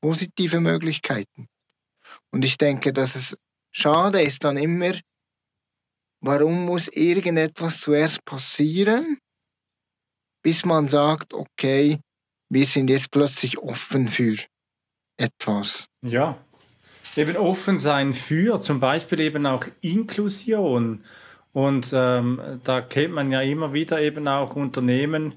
Positive 0.01 0.61
Möglichkeiten. 0.61 1.49
Und 2.31 2.45
ich 2.45 2.59
denke, 2.59 2.93
dass 2.93 3.17
es 3.17 3.37
schade 3.73 4.21
ist 4.21 4.45
dann 4.45 4.57
immer, 4.57 4.93
warum 6.21 6.67
muss 6.67 6.89
irgendetwas 6.89 7.81
zuerst 7.81 8.25
passieren, 8.25 9.19
bis 10.43 10.65
man 10.65 10.89
sagt, 10.89 11.33
okay, 11.35 11.99
wir 12.51 12.67
sind 12.67 12.89
jetzt 12.89 13.11
plötzlich 13.11 13.59
offen 13.59 14.07
für 14.07 14.37
etwas. 15.17 15.87
Ja, 16.03 16.45
eben 17.17 17.37
offen 17.37 17.79
sein 17.79 18.13
für 18.13 18.61
zum 18.61 18.81
Beispiel 18.81 19.21
eben 19.21 19.47
auch 19.47 19.65
Inklusion. 19.81 21.03
Und 21.53 21.93
ähm, 21.95 22.41
da 22.65 22.81
kennt 22.81 23.15
man 23.15 23.31
ja 23.31 23.41
immer 23.41 23.73
wieder 23.73 24.01
eben 24.01 24.27
auch 24.27 24.57
Unternehmen, 24.57 25.35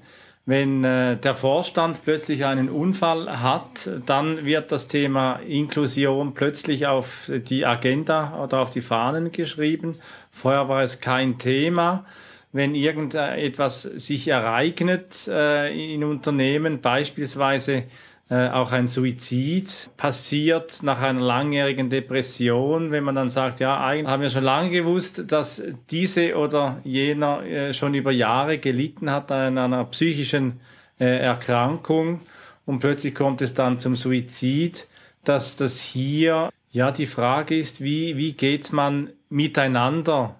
wenn 0.48 0.82
äh, 0.82 1.18
der 1.18 1.34
Vorstand 1.34 2.02
plötzlich 2.06 2.46
einen 2.46 2.70
Unfall 2.70 3.42
hat, 3.42 3.90
dann 4.06 4.46
wird 4.46 4.72
das 4.72 4.86
Thema 4.88 5.40
Inklusion 5.46 6.32
plötzlich 6.32 6.86
auf 6.86 7.30
die 7.30 7.66
Agenda 7.66 8.42
oder 8.42 8.60
auf 8.60 8.70
die 8.70 8.80
Fahnen 8.80 9.30
geschrieben. 9.30 9.96
Vorher 10.30 10.70
war 10.70 10.82
es 10.82 11.00
kein 11.02 11.36
Thema. 11.36 12.06
Wenn 12.50 12.74
irgendetwas 12.74 13.82
sich 13.82 14.28
ereignet 14.28 15.28
äh, 15.28 15.94
in 15.94 16.02
Unternehmen, 16.02 16.80
beispielsweise 16.80 17.84
äh, 18.30 18.48
auch 18.48 18.72
ein 18.72 18.86
Suizid 18.86 19.90
passiert 19.96 20.82
nach 20.82 21.00
einer 21.00 21.20
langjährigen 21.20 21.88
Depression, 21.88 22.90
wenn 22.90 23.04
man 23.04 23.14
dann 23.14 23.30
sagt, 23.30 23.60
ja, 23.60 23.82
eigentlich 23.82 24.06
haben 24.06 24.22
wir 24.22 24.28
schon 24.28 24.44
lange 24.44 24.70
gewusst, 24.70 25.32
dass 25.32 25.62
diese 25.90 26.36
oder 26.36 26.78
jener 26.84 27.42
äh, 27.44 27.72
schon 27.72 27.94
über 27.94 28.12
Jahre 28.12 28.58
gelitten 28.58 29.10
hat 29.10 29.32
an 29.32 29.56
einer 29.56 29.84
psychischen 29.86 30.60
äh, 31.00 31.20
Erkrankung 31.20 32.20
und 32.66 32.80
plötzlich 32.80 33.14
kommt 33.14 33.40
es 33.40 33.54
dann 33.54 33.78
zum 33.78 33.96
Suizid, 33.96 34.88
dass 35.24 35.56
das 35.56 35.80
hier 35.80 36.50
ja 36.70 36.90
die 36.90 37.06
Frage 37.06 37.58
ist, 37.58 37.82
wie, 37.82 38.18
wie 38.18 38.34
geht 38.34 38.74
man 38.74 39.08
miteinander 39.30 40.34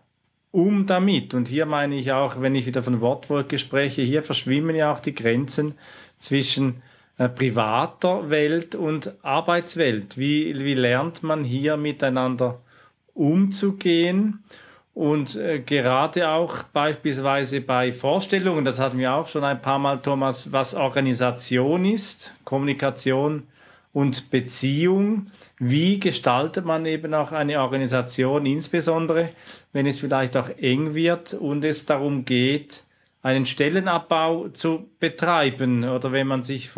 um 0.51 0.85
damit? 0.85 1.33
Und 1.33 1.49
hier 1.49 1.65
meine 1.65 1.97
ich 1.97 2.13
auch, 2.13 2.43
wenn 2.43 2.55
ich 2.55 2.67
wieder 2.67 2.83
von 2.83 3.01
Wortwolke 3.01 3.57
spreche, 3.57 4.03
hier 4.03 4.23
verschwimmen 4.23 4.77
ja 4.77 4.93
auch 4.93 5.01
die 5.01 5.15
Grenzen 5.15 5.73
zwischen 6.19 6.83
äh, 7.19 7.29
privater 7.29 8.31
Welt 8.31 8.75
und 8.75 9.13
Arbeitswelt. 9.23 10.17
Wie, 10.17 10.59
wie 10.59 10.75
lernt 10.75 11.23
man 11.23 11.45
hier 11.45 11.77
miteinander 11.77 12.61
umzugehen? 13.13 14.45
Und 14.95 15.37
äh, 15.37 15.61
gerade 15.61 16.29
auch 16.29 16.63
beispielsweise 16.73 17.61
bei 17.61 17.93
Vorstellungen, 17.93 18.65
das 18.65 18.81
hatten 18.81 18.99
wir 18.99 19.15
auch 19.15 19.29
schon 19.29 19.45
ein 19.45 19.63
paar 19.63 19.79
Mal, 19.79 19.99
Thomas, 19.99 20.53
was 20.53 20.75
Organisation 20.75 21.85
ist, 21.85 22.35
Kommunikation 22.45 23.49
und 23.93 24.31
Beziehung. 24.31 25.27
Wie 25.59 26.01
gestaltet 26.01 26.65
man 26.65 26.87
eben 26.87 27.15
auch 27.15 27.33
eine 27.33 27.61
Organisation, 27.61 28.47
insbesondere 28.47 29.31
wenn 29.73 29.87
es 29.87 30.01
vielleicht 30.01 30.37
auch 30.37 30.51
eng 30.59 30.95
wird 30.95 31.35
und 31.35 31.65
es 31.65 31.87
darum 31.87 32.25
geht, 32.25 32.85
einen 33.23 33.47
Stellenabbau 33.47 34.49
zu 34.49 34.91
betreiben 35.01 35.85
oder 35.85 36.13
wenn 36.13 36.27
man 36.27 36.45
sich 36.45 36.71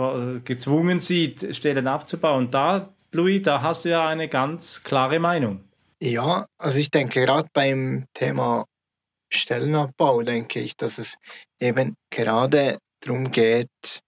gezwungen 0.45 1.01
sieht, 1.01 1.55
Stellen 1.55 1.87
abzubauen. 1.87 2.51
Da, 2.51 2.95
Louis, 3.13 3.43
da 3.43 3.63
hast 3.63 3.85
du 3.85 3.91
ja 3.91 4.09
eine 4.09 4.29
ganz 4.29 4.83
klare 4.83 5.19
Meinung. 5.19 5.65
Ja, 6.03 6.47
also 6.59 6.79
ich 6.79 6.91
denke 6.91 7.21
gerade 7.21 7.49
beim 7.53 8.07
Thema 8.15 8.65
Stellenabbau 9.33 10.23
denke 10.23 10.61
ich, 10.61 10.77
dass 10.77 10.99
es 10.99 11.17
eben 11.61 11.95
gerade 12.11 12.79
darum 13.01 13.31
geht, 13.31 14.01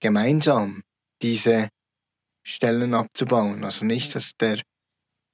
gemeinsam 0.00 0.82
diese 1.22 1.68
Stellen 2.44 2.92
abzubauen. 2.94 3.64
Also 3.64 3.84
nicht, 3.86 4.14
dass 4.14 4.32
der 4.40 4.60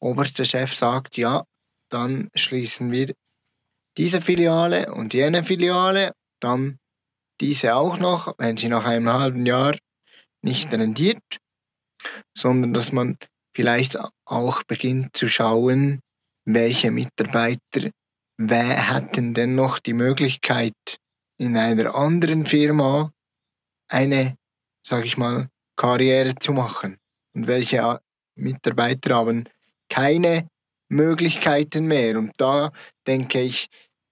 oberste 0.00 0.46
Chef 0.46 0.74
sagt, 0.74 1.16
ja, 1.16 1.44
dann 1.90 2.28
schließen 2.34 2.92
wir 2.92 3.12
diese 3.96 4.20
Filiale 4.20 4.92
und 4.92 5.14
jene 5.14 5.42
Filiale 5.42 6.12
dann 6.40 6.78
diese 7.40 7.76
auch 7.76 7.98
noch, 7.98 8.34
wenn 8.38 8.56
sie 8.56 8.68
nach 8.68 8.84
einem 8.84 9.12
halben 9.12 9.46
Jahr 9.46 9.76
nicht 10.42 10.72
rendiert, 10.72 11.38
sondern 12.36 12.72
dass 12.74 12.92
man 12.92 13.16
vielleicht 13.54 13.98
auch 14.24 14.62
beginnt 14.64 15.16
zu 15.16 15.28
schauen, 15.28 16.00
welche 16.44 16.90
Mitarbeiter 16.90 17.90
wer 18.38 18.94
hätten 18.94 19.34
denn 19.34 19.54
noch 19.54 19.78
die 19.80 19.94
Möglichkeit, 19.94 20.74
in 21.38 21.56
einer 21.56 21.94
anderen 21.94 22.46
Firma 22.46 23.12
eine, 23.88 24.36
sag 24.86 25.04
ich 25.04 25.16
mal, 25.16 25.48
Karriere 25.76 26.34
zu 26.36 26.52
machen. 26.52 26.98
Und 27.34 27.46
welche 27.46 28.00
Mitarbeiter 28.36 29.16
haben 29.16 29.48
keine 29.88 30.48
Möglichkeiten 30.88 31.86
mehr. 31.86 32.18
Und 32.18 32.32
da 32.38 32.72
denke 33.06 33.40
ich, 33.40 33.68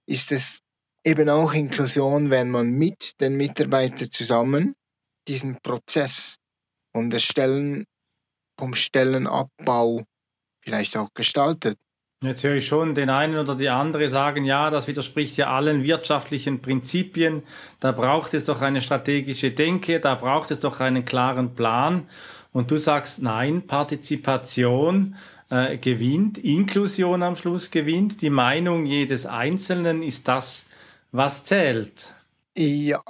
ist 0.06 0.32
es 0.32 0.60
eben 1.06 1.28
auch 1.28 1.54
Inklusion, 1.54 2.30
wenn 2.30 2.50
man 2.50 2.72
mit 2.72 3.20
den 3.20 3.36
Mitarbeitern 3.36 4.10
zusammen 4.10 4.74
diesen 5.28 5.56
Prozess 5.62 6.36
von 6.92 7.10
der 7.10 7.20
Stellen, 7.20 7.84
vom 8.58 8.74
Stellenabbau 8.74 10.02
vielleicht 10.62 10.96
auch 10.96 11.08
gestaltet. 11.14 11.78
Jetzt 12.24 12.42
höre 12.42 12.56
ich 12.56 12.66
schon 12.66 12.94
den 12.94 13.10
einen 13.10 13.38
oder 13.38 13.54
die 13.54 13.68
andere 13.68 14.08
sagen, 14.08 14.44
ja, 14.44 14.70
das 14.70 14.88
widerspricht 14.88 15.36
ja 15.36 15.54
allen 15.54 15.84
wirtschaftlichen 15.84 16.60
Prinzipien. 16.60 17.42
Da 17.78 17.92
braucht 17.92 18.34
es 18.34 18.44
doch 18.44 18.62
eine 18.62 18.80
strategische 18.80 19.52
Denke, 19.52 20.00
da 20.00 20.14
braucht 20.14 20.50
es 20.50 20.58
doch 20.58 20.80
einen 20.80 21.04
klaren 21.04 21.54
Plan. 21.54 22.08
Und 22.52 22.70
du 22.70 22.78
sagst, 22.78 23.22
nein, 23.22 23.66
Partizipation 23.66 25.16
äh, 25.50 25.76
gewinnt, 25.76 26.38
Inklusion 26.38 27.22
am 27.22 27.36
Schluss 27.36 27.70
gewinnt, 27.70 28.22
die 28.22 28.30
Meinung 28.30 28.86
jedes 28.86 29.26
Einzelnen 29.26 30.02
ist 30.02 30.26
das, 30.26 30.66
was 31.16 31.44
zählt? 31.44 32.14
Ja, 32.56 33.02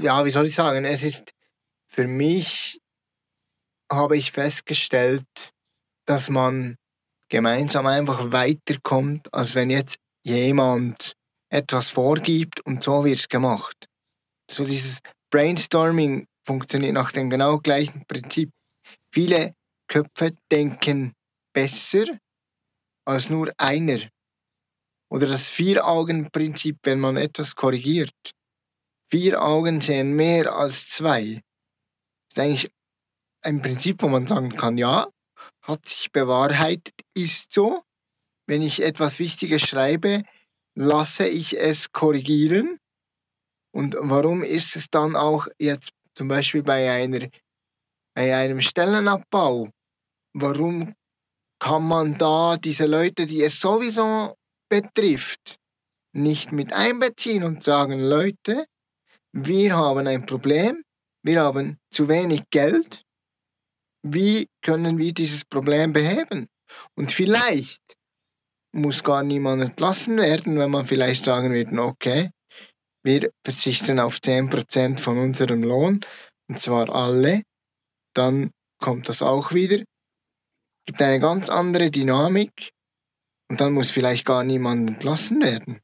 ja, 0.00 0.24
wie 0.24 0.30
soll 0.30 0.46
ich 0.46 0.54
sagen? 0.54 0.84
Es 0.84 1.02
ist 1.02 1.32
für 1.86 2.06
mich, 2.06 2.80
habe 3.90 4.16
ich 4.16 4.32
festgestellt, 4.32 5.52
dass 6.06 6.28
man 6.28 6.76
gemeinsam 7.28 7.86
einfach 7.86 8.32
weiterkommt, 8.32 9.32
als 9.32 9.54
wenn 9.54 9.70
jetzt 9.70 9.98
jemand 10.24 11.14
etwas 11.50 11.90
vorgibt 11.90 12.60
und 12.66 12.82
so 12.82 13.04
wird 13.04 13.18
es 13.18 13.28
gemacht. 13.28 13.86
So 14.50 14.64
dieses 14.64 15.00
Brainstorming 15.30 16.26
funktioniert 16.46 16.94
nach 16.94 17.12
dem 17.12 17.30
genau 17.30 17.58
gleichen 17.58 18.04
Prinzip. 18.06 18.50
Viele 19.12 19.54
Köpfe 19.88 20.32
denken 20.50 21.12
besser 21.52 22.04
als 23.06 23.30
nur 23.30 23.52
einer. 23.58 24.00
Oder 25.14 25.28
das 25.28 25.48
Vier-Augen-Prinzip, 25.48 26.78
wenn 26.82 26.98
man 26.98 27.16
etwas 27.16 27.54
korrigiert. 27.54 28.10
Vier 29.08 29.40
Augen 29.40 29.80
sehen 29.80 30.14
mehr 30.14 30.52
als 30.52 30.88
zwei. 30.88 31.40
Das 32.34 32.44
ist 32.44 32.50
eigentlich 32.50 32.70
ein 33.42 33.62
Prinzip, 33.62 34.02
wo 34.02 34.08
man 34.08 34.26
sagen 34.26 34.56
kann, 34.56 34.76
ja, 34.76 35.06
hat 35.62 35.86
sich 35.86 36.10
bewahrheitet, 36.10 36.96
ist 37.14 37.52
so. 37.52 37.84
Wenn 38.48 38.60
ich 38.60 38.82
etwas 38.82 39.20
Wichtiges 39.20 39.62
schreibe, 39.62 40.24
lasse 40.74 41.28
ich 41.28 41.56
es 41.60 41.92
korrigieren. 41.92 42.76
Und 43.72 43.94
warum 44.00 44.42
ist 44.42 44.74
es 44.74 44.90
dann 44.90 45.14
auch 45.14 45.46
jetzt 45.60 45.90
zum 46.14 46.26
Beispiel 46.26 46.64
bei, 46.64 46.90
einer, 46.90 47.28
bei 48.14 48.34
einem 48.34 48.60
Stellenabbau, 48.60 49.68
warum 50.32 50.92
kann 51.60 51.86
man 51.86 52.18
da 52.18 52.56
diese 52.56 52.86
Leute, 52.86 53.26
die 53.26 53.44
es 53.44 53.60
sowieso 53.60 54.34
betrifft, 54.74 55.60
nicht 56.12 56.50
mit 56.50 56.72
einbeziehen 56.72 57.44
und 57.44 57.62
sagen, 57.62 58.00
Leute, 58.00 58.66
wir 59.32 59.76
haben 59.76 60.08
ein 60.08 60.26
Problem, 60.26 60.82
wir 61.22 61.42
haben 61.42 61.78
zu 61.90 62.08
wenig 62.08 62.42
Geld, 62.50 63.04
wie 64.02 64.48
können 64.62 64.98
wir 64.98 65.14
dieses 65.14 65.44
Problem 65.44 65.92
beheben? 65.92 66.48
Und 66.96 67.12
vielleicht 67.12 67.82
muss 68.72 69.04
gar 69.04 69.22
niemand 69.22 69.62
entlassen 69.62 70.16
werden, 70.16 70.58
wenn 70.58 70.72
man 70.72 70.86
vielleicht 70.86 71.24
sagen 71.24 71.52
würde, 71.52 71.80
okay, 71.80 72.30
wir 73.04 73.30
verzichten 73.44 74.00
auf 74.00 74.16
10% 74.16 74.98
von 74.98 75.18
unserem 75.18 75.62
Lohn, 75.62 76.00
und 76.48 76.58
zwar 76.58 76.92
alle, 76.92 77.42
dann 78.12 78.50
kommt 78.80 79.08
das 79.08 79.22
auch 79.22 79.52
wieder, 79.52 79.84
gibt 80.84 81.00
eine 81.00 81.20
ganz 81.20 81.48
andere 81.48 81.92
Dynamik 81.92 82.73
und 83.54 83.60
dann 83.60 83.72
muss 83.72 83.88
vielleicht 83.88 84.24
gar 84.24 84.42
niemand 84.42 84.90
entlassen 84.90 85.40
werden. 85.40 85.78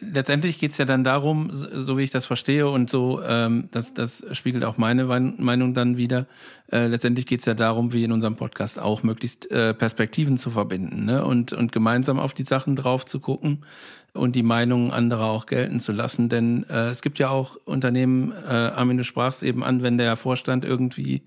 Letztendlich 0.00 0.60
geht 0.60 0.70
es 0.70 0.78
ja 0.78 0.84
dann 0.84 1.02
darum, 1.02 1.50
so 1.50 1.98
wie 1.98 2.04
ich 2.04 2.12
das 2.12 2.26
verstehe 2.26 2.68
und 2.68 2.88
so, 2.88 3.20
ähm, 3.24 3.68
das, 3.72 3.92
das 3.92 4.24
spiegelt 4.30 4.64
auch 4.64 4.76
meine 4.76 5.04
Meinung 5.04 5.74
dann 5.74 5.96
wieder. 5.96 6.28
Äh, 6.70 6.86
letztendlich 6.86 7.26
geht 7.26 7.40
es 7.40 7.46
ja 7.46 7.54
darum, 7.54 7.92
wie 7.92 8.04
in 8.04 8.12
unserem 8.12 8.36
Podcast 8.36 8.78
auch, 8.78 9.02
möglichst 9.02 9.50
äh, 9.50 9.74
Perspektiven 9.74 10.38
zu 10.38 10.52
verbinden 10.52 11.06
ne? 11.06 11.24
und, 11.24 11.52
und 11.52 11.72
gemeinsam 11.72 12.20
auf 12.20 12.34
die 12.34 12.44
Sachen 12.44 12.76
drauf 12.76 13.04
zu 13.04 13.18
gucken 13.18 13.64
und 14.12 14.36
die 14.36 14.44
Meinungen 14.44 14.92
anderer 14.92 15.26
auch 15.26 15.46
gelten 15.46 15.80
zu 15.80 15.90
lassen. 15.90 16.28
Denn 16.28 16.62
äh, 16.70 16.90
es 16.90 17.02
gibt 17.02 17.18
ja 17.18 17.30
auch 17.30 17.56
Unternehmen, 17.64 18.30
äh, 18.30 18.52
Armin, 18.52 18.98
du 18.98 19.02
sprachst 19.02 19.42
eben 19.42 19.64
an, 19.64 19.82
wenn 19.82 19.98
der 19.98 20.14
Vorstand 20.14 20.64
irgendwie 20.64 21.24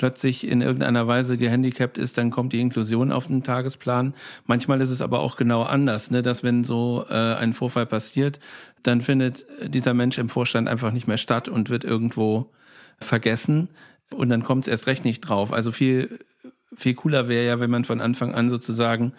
plötzlich 0.00 0.48
in 0.48 0.62
irgendeiner 0.62 1.06
Weise 1.06 1.36
gehandicapt 1.36 1.98
ist, 1.98 2.16
dann 2.16 2.30
kommt 2.30 2.54
die 2.54 2.60
Inklusion 2.62 3.12
auf 3.12 3.26
den 3.26 3.42
Tagesplan. 3.42 4.14
Manchmal 4.46 4.80
ist 4.80 4.88
es 4.88 5.02
aber 5.02 5.20
auch 5.20 5.36
genau 5.36 5.62
anders, 5.62 6.10
ne? 6.10 6.22
dass 6.22 6.42
wenn 6.42 6.64
so 6.64 7.04
äh, 7.10 7.34
ein 7.34 7.52
Vorfall 7.52 7.84
passiert, 7.84 8.40
dann 8.82 9.02
findet 9.02 9.44
dieser 9.62 9.92
Mensch 9.92 10.16
im 10.16 10.30
Vorstand 10.30 10.68
einfach 10.68 10.90
nicht 10.90 11.06
mehr 11.06 11.18
statt 11.18 11.50
und 11.50 11.68
wird 11.68 11.84
irgendwo 11.84 12.50
vergessen 12.96 13.68
und 14.08 14.30
dann 14.30 14.42
kommt 14.42 14.64
es 14.64 14.68
erst 14.68 14.86
recht 14.86 15.04
nicht 15.04 15.20
drauf. 15.20 15.52
Also 15.52 15.70
viel 15.70 16.18
viel 16.74 16.94
cooler 16.94 17.28
wäre 17.28 17.46
ja, 17.46 17.60
wenn 17.60 17.70
man 17.70 17.84
von 17.84 18.00
Anfang 18.00 18.32
an 18.32 18.48
sozusagen 18.48 19.12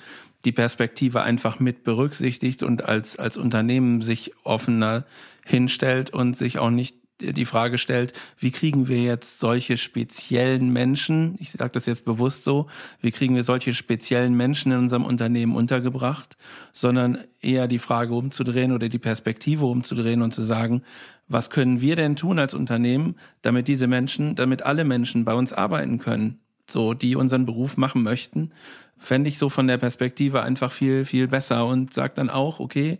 die 0.45 0.51
Perspektive 0.51 1.21
einfach 1.21 1.59
mit 1.59 1.83
berücksichtigt 1.83 2.63
und 2.63 2.89
als 2.89 3.19
als 3.19 3.37
Unternehmen 3.37 4.01
sich 4.01 4.33
offener 4.43 5.05
hinstellt 5.45 6.09
und 6.09 6.35
sich 6.35 6.57
auch 6.57 6.71
nicht 6.71 7.00
die 7.21 7.45
Frage 7.45 7.77
stellt, 7.77 8.13
wie 8.37 8.51
kriegen 8.51 8.87
wir 8.87 9.01
jetzt 9.01 9.39
solche 9.39 9.77
speziellen 9.77 10.71
Menschen, 10.73 11.35
ich 11.39 11.51
sage 11.51 11.71
das 11.71 11.85
jetzt 11.85 12.05
bewusst 12.05 12.43
so, 12.43 12.67
wie 13.01 13.11
kriegen 13.11 13.35
wir 13.35 13.43
solche 13.43 13.73
speziellen 13.73 14.35
Menschen 14.35 14.71
in 14.71 14.79
unserem 14.79 15.05
Unternehmen 15.05 15.55
untergebracht, 15.55 16.37
sondern 16.73 17.19
eher 17.41 17.67
die 17.67 17.79
Frage 17.79 18.13
umzudrehen 18.13 18.71
oder 18.71 18.89
die 18.89 18.99
Perspektive 18.99 19.65
umzudrehen 19.65 20.21
und 20.21 20.33
zu 20.33 20.43
sagen, 20.43 20.83
was 21.27 21.49
können 21.49 21.79
wir 21.81 21.95
denn 21.95 22.15
tun 22.15 22.39
als 22.39 22.53
Unternehmen, 22.53 23.15
damit 23.41 23.67
diese 23.67 23.87
Menschen, 23.87 24.35
damit 24.35 24.63
alle 24.63 24.83
Menschen 24.83 25.23
bei 25.23 25.33
uns 25.33 25.53
arbeiten 25.53 25.99
können, 25.99 26.39
so 26.67 26.93
die 26.93 27.15
unseren 27.15 27.45
Beruf 27.45 27.77
machen 27.77 28.03
möchten, 28.03 28.51
fände 28.97 29.29
ich 29.29 29.37
so 29.37 29.49
von 29.49 29.67
der 29.67 29.77
Perspektive 29.77 30.43
einfach 30.43 30.71
viel, 30.71 31.05
viel 31.05 31.27
besser 31.27 31.65
und 31.65 31.93
sagt 31.93 32.17
dann 32.17 32.29
auch, 32.29 32.59
okay, 32.59 32.99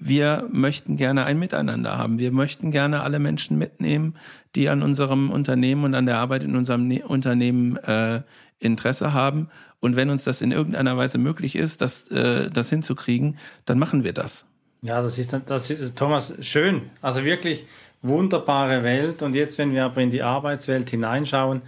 wir 0.00 0.48
möchten 0.50 0.96
gerne 0.96 1.24
ein 1.24 1.38
Miteinander 1.38 1.98
haben. 1.98 2.18
Wir 2.18 2.32
möchten 2.32 2.70
gerne 2.70 3.02
alle 3.02 3.18
Menschen 3.18 3.58
mitnehmen, 3.58 4.16
die 4.54 4.68
an 4.70 4.82
unserem 4.82 5.30
Unternehmen 5.30 5.84
und 5.84 5.94
an 5.94 6.06
der 6.06 6.16
Arbeit 6.18 6.42
in 6.42 6.56
unserem 6.56 6.88
ne 6.88 7.02
Unternehmen 7.06 7.76
äh, 7.76 8.22
Interesse 8.58 9.12
haben. 9.12 9.48
Und 9.78 9.96
wenn 9.96 10.10
uns 10.10 10.24
das 10.24 10.40
in 10.40 10.52
irgendeiner 10.52 10.96
Weise 10.96 11.18
möglich 11.18 11.54
ist, 11.54 11.82
das, 11.82 12.08
äh, 12.08 12.50
das 12.50 12.70
hinzukriegen, 12.70 13.38
dann 13.66 13.78
machen 13.78 14.02
wir 14.02 14.14
das. 14.14 14.46
Ja, 14.82 15.02
das 15.02 15.18
ist, 15.18 15.38
das 15.46 15.70
ist, 15.70 15.96
Thomas, 15.96 16.34
schön. 16.40 16.82
Also 17.02 17.24
wirklich 17.24 17.66
wunderbare 18.00 18.82
Welt. 18.82 19.20
Und 19.20 19.34
jetzt, 19.34 19.58
wenn 19.58 19.74
wir 19.74 19.84
aber 19.84 20.00
in 20.00 20.10
die 20.10 20.22
Arbeitswelt 20.22 20.88
hineinschauen, 20.88 21.60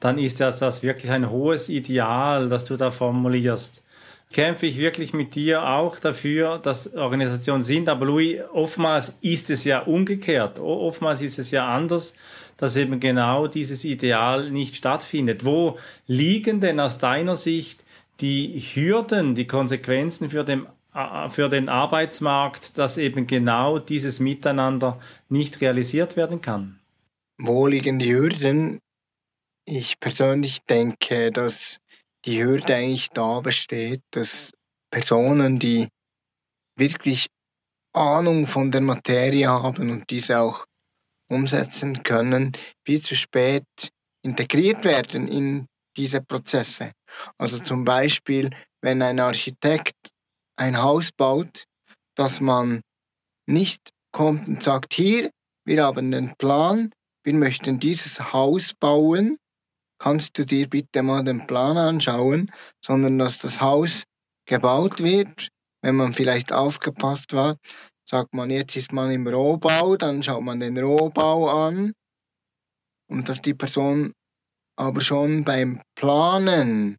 dann 0.00 0.18
ist 0.18 0.40
das, 0.40 0.58
das 0.58 0.82
wirklich 0.82 1.12
ein 1.12 1.30
hohes 1.30 1.68
Ideal, 1.68 2.48
das 2.48 2.64
du 2.64 2.76
da 2.76 2.90
formulierst 2.90 3.85
kämpfe 4.32 4.66
ich 4.66 4.78
wirklich 4.78 5.14
mit 5.14 5.34
dir 5.34 5.66
auch 5.66 5.98
dafür, 5.98 6.58
dass 6.58 6.94
Organisationen 6.94 7.62
sind. 7.62 7.88
Aber 7.88 8.06
Louis, 8.06 8.40
oftmals 8.52 9.18
ist 9.20 9.50
es 9.50 9.64
ja 9.64 9.80
umgekehrt. 9.80 10.58
Oftmals 10.58 11.22
ist 11.22 11.38
es 11.38 11.50
ja 11.50 11.68
anders, 11.68 12.14
dass 12.56 12.76
eben 12.76 13.00
genau 13.00 13.46
dieses 13.46 13.84
Ideal 13.84 14.50
nicht 14.50 14.76
stattfindet. 14.76 15.44
Wo 15.44 15.78
liegen 16.06 16.60
denn 16.60 16.80
aus 16.80 16.98
deiner 16.98 17.36
Sicht 17.36 17.84
die 18.20 18.58
Hürden, 18.58 19.34
die 19.34 19.46
Konsequenzen 19.46 20.30
für 20.30 20.44
den, 20.44 20.66
für 21.28 21.48
den 21.48 21.68
Arbeitsmarkt, 21.68 22.78
dass 22.78 22.98
eben 22.98 23.26
genau 23.26 23.78
dieses 23.78 24.20
Miteinander 24.20 24.98
nicht 25.28 25.60
realisiert 25.60 26.16
werden 26.16 26.40
kann? 26.40 26.80
Wo 27.38 27.66
liegen 27.66 27.98
die 27.98 28.14
Hürden? 28.14 28.80
Ich 29.66 30.00
persönlich 30.00 30.62
denke, 30.62 31.30
dass 31.32 31.78
die 32.26 32.42
Hürde 32.42 32.74
eigentlich 32.74 33.08
da 33.10 33.40
besteht, 33.40 34.02
dass 34.10 34.52
Personen, 34.90 35.58
die 35.58 35.88
wirklich 36.76 37.28
Ahnung 37.92 38.46
von 38.46 38.70
der 38.70 38.82
Materie 38.82 39.48
haben 39.48 39.90
und 39.90 40.10
diese 40.10 40.40
auch 40.40 40.66
umsetzen 41.30 42.02
können, 42.02 42.52
viel 42.84 43.00
zu 43.00 43.16
spät 43.16 43.64
integriert 44.22 44.84
werden 44.84 45.28
in 45.28 45.66
diese 45.96 46.20
Prozesse. 46.20 46.92
Also 47.38 47.58
zum 47.58 47.84
Beispiel, 47.84 48.50
wenn 48.82 49.00
ein 49.00 49.18
Architekt 49.18 50.10
ein 50.56 50.80
Haus 50.80 51.10
baut, 51.12 51.64
dass 52.16 52.40
man 52.40 52.82
nicht 53.46 53.90
kommt 54.12 54.48
und 54.48 54.62
sagt, 54.62 54.94
hier, 54.94 55.30
wir 55.64 55.84
haben 55.84 56.10
den 56.10 56.34
Plan, 56.36 56.90
wir 57.24 57.34
möchten 57.34 57.80
dieses 57.80 58.32
Haus 58.32 58.72
bauen 58.74 59.38
kannst 59.98 60.38
du 60.38 60.44
dir 60.44 60.68
bitte 60.68 61.02
mal 61.02 61.24
den 61.24 61.46
Plan 61.46 61.76
anschauen, 61.76 62.52
sondern 62.84 63.18
dass 63.18 63.38
das 63.38 63.60
Haus 63.60 64.04
gebaut 64.46 65.02
wird. 65.02 65.48
Wenn 65.82 65.96
man 65.96 66.12
vielleicht 66.12 66.52
aufgepasst 66.52 67.32
war, 67.32 67.56
sagt 68.04 68.34
man, 68.34 68.50
jetzt 68.50 68.76
ist 68.76 68.92
man 68.92 69.10
im 69.10 69.26
Rohbau, 69.26 69.96
dann 69.96 70.22
schaut 70.22 70.42
man 70.42 70.60
den 70.60 70.78
Rohbau 70.78 71.66
an 71.66 71.92
und 73.08 73.28
dass 73.28 73.40
die 73.40 73.54
Person 73.54 74.12
aber 74.76 75.00
schon 75.00 75.44
beim 75.44 75.80
Planen 75.94 76.96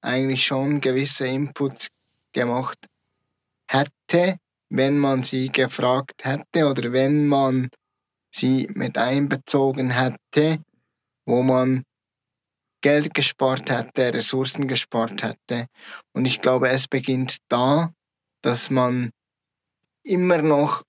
eigentlich 0.00 0.44
schon 0.44 0.80
gewisse 0.80 1.26
Inputs 1.26 1.88
gemacht 2.32 2.78
hätte, 3.68 4.36
wenn 4.68 4.98
man 4.98 5.22
sie 5.22 5.48
gefragt 5.48 6.24
hätte 6.24 6.68
oder 6.68 6.92
wenn 6.92 7.28
man 7.28 7.68
sie 8.34 8.66
mit 8.74 8.96
einbezogen 8.96 9.90
hätte, 9.90 10.58
wo 11.26 11.42
man 11.42 11.84
Geld 12.82 13.14
gespart 13.14 13.70
hätte, 13.70 14.12
Ressourcen 14.12 14.68
gespart 14.68 15.22
hätte. 15.22 15.66
Und 16.12 16.26
ich 16.26 16.40
glaube, 16.40 16.68
es 16.68 16.88
beginnt 16.88 17.38
da, 17.48 17.92
dass 18.42 18.70
man 18.70 19.10
immer 20.04 20.42
noch 20.42 20.82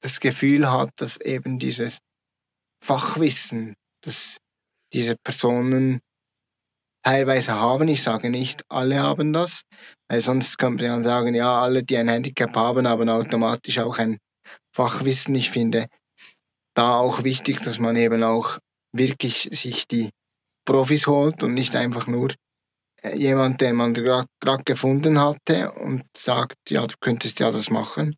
das 0.00 0.20
Gefühl 0.20 0.70
hat, 0.70 0.90
dass 0.96 1.20
eben 1.20 1.58
dieses 1.58 1.98
Fachwissen, 2.82 3.74
das 4.02 4.38
diese 4.92 5.16
Personen 5.16 6.00
teilweise 7.02 7.52
haben, 7.52 7.88
ich 7.88 8.02
sage 8.02 8.30
nicht, 8.30 8.62
alle 8.68 9.02
haben 9.02 9.32
das, 9.32 9.62
weil 10.08 10.20
sonst 10.20 10.58
könnte 10.58 10.88
man 10.88 11.04
sagen, 11.04 11.34
ja, 11.34 11.62
alle, 11.62 11.82
die 11.82 11.96
ein 11.96 12.08
Handicap 12.08 12.54
haben, 12.56 12.88
haben 12.88 13.08
automatisch 13.08 13.78
auch 13.78 13.98
ein 13.98 14.18
Fachwissen. 14.74 15.34
Ich 15.34 15.50
finde 15.50 15.86
da 16.74 16.96
auch 16.98 17.24
wichtig, 17.24 17.60
dass 17.60 17.78
man 17.78 17.96
eben 17.96 18.22
auch 18.22 18.58
wirklich 18.92 19.48
sich 19.52 19.88
die 19.88 20.10
Profis 20.64 21.06
holt 21.06 21.42
und 21.42 21.54
nicht 21.54 21.76
einfach 21.76 22.06
nur 22.06 22.34
äh, 23.02 23.16
jemand, 23.16 23.60
den 23.60 23.76
man 23.76 23.94
gerade 23.94 24.64
gefunden 24.64 25.20
hatte 25.20 25.72
und 25.72 26.04
sagt, 26.16 26.56
ja, 26.70 26.86
du 26.86 26.94
könntest 27.00 27.40
ja 27.40 27.50
das 27.50 27.70
machen, 27.70 28.16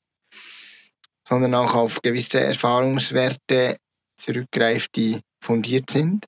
sondern 1.26 1.54
auch 1.54 1.74
auf 1.74 2.00
gewisse 2.02 2.40
Erfahrungswerte 2.40 3.76
zurückgreift, 4.16 4.94
die 4.96 5.20
fundiert 5.42 5.90
sind, 5.90 6.24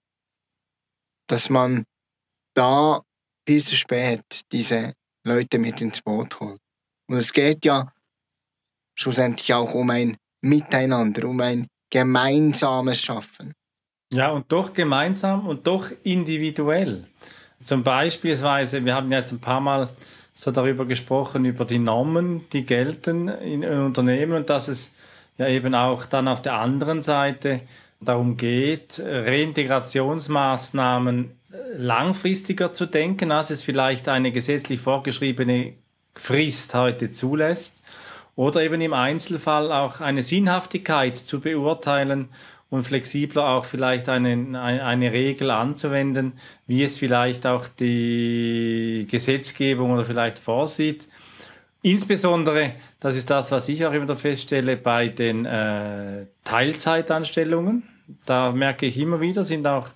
dass 1.28 1.50
man 1.50 1.84
da 2.54 3.02
viel 3.46 3.62
zu 3.62 3.76
spät 3.76 4.22
diese 4.52 4.92
Leute 5.24 5.58
mit 5.58 5.80
ins 5.80 6.02
Boot 6.02 6.38
holt. 6.40 6.58
Und 7.08 7.16
es 7.16 7.32
geht 7.32 7.64
ja 7.64 7.92
schlussendlich 8.98 9.54
auch 9.54 9.72
um 9.74 9.90
ein 9.90 10.16
Miteinander, 10.42 11.28
um 11.28 11.40
ein 11.40 11.68
gemeinsames 11.90 13.00
Schaffen. 13.00 13.54
Ja, 14.12 14.30
und 14.30 14.50
doch 14.50 14.72
gemeinsam 14.72 15.46
und 15.46 15.66
doch 15.66 15.90
individuell. 16.02 17.04
Zum 17.60 17.82
Beispiel, 17.82 18.40
wir 18.40 18.94
haben 18.94 19.12
jetzt 19.12 19.32
ein 19.32 19.40
paar 19.40 19.60
Mal 19.60 19.90
so 20.32 20.50
darüber 20.50 20.86
gesprochen, 20.86 21.44
über 21.44 21.66
die 21.66 21.78
Normen, 21.78 22.48
die 22.50 22.64
gelten 22.64 23.28
in 23.28 23.62
Unternehmen 23.64 24.32
und 24.34 24.48
dass 24.48 24.68
es 24.68 24.94
ja 25.36 25.48
eben 25.48 25.74
auch 25.74 26.06
dann 26.06 26.28
auf 26.28 26.40
der 26.40 26.54
anderen 26.54 27.02
Seite 27.02 27.60
darum 28.00 28.36
geht, 28.36 29.02
Reintegrationsmaßnahmen 29.04 31.32
langfristiger 31.76 32.72
zu 32.72 32.86
denken, 32.86 33.32
als 33.32 33.50
es 33.50 33.62
vielleicht 33.62 34.08
eine 34.08 34.32
gesetzlich 34.32 34.80
vorgeschriebene 34.80 35.74
Frist 36.14 36.74
heute 36.74 37.10
zulässt, 37.10 37.82
oder 38.36 38.62
eben 38.62 38.80
im 38.80 38.92
Einzelfall 38.92 39.72
auch 39.72 40.00
eine 40.00 40.22
Sinnhaftigkeit 40.22 41.16
zu 41.16 41.40
beurteilen 41.40 42.28
und 42.70 42.82
flexibler 42.82 43.48
auch 43.48 43.64
vielleicht 43.64 44.08
eine, 44.08 44.60
eine 44.60 45.12
Regel 45.12 45.50
anzuwenden, 45.50 46.34
wie 46.66 46.82
es 46.82 46.98
vielleicht 46.98 47.46
auch 47.46 47.66
die 47.66 49.06
Gesetzgebung 49.10 49.92
oder 49.92 50.04
vielleicht 50.04 50.38
vorsieht. 50.38 51.08
Insbesondere, 51.80 52.74
das 53.00 53.16
ist 53.16 53.30
das, 53.30 53.52
was 53.52 53.68
ich 53.68 53.86
auch 53.86 53.92
immer 53.92 54.16
feststelle, 54.16 54.76
bei 54.76 55.08
den 55.08 55.46
äh, 55.46 56.26
Teilzeitanstellungen. 56.44 57.84
Da 58.26 58.52
merke 58.52 58.86
ich 58.86 58.98
immer 58.98 59.20
wieder, 59.20 59.44
sind 59.44 59.66
auch 59.66 59.88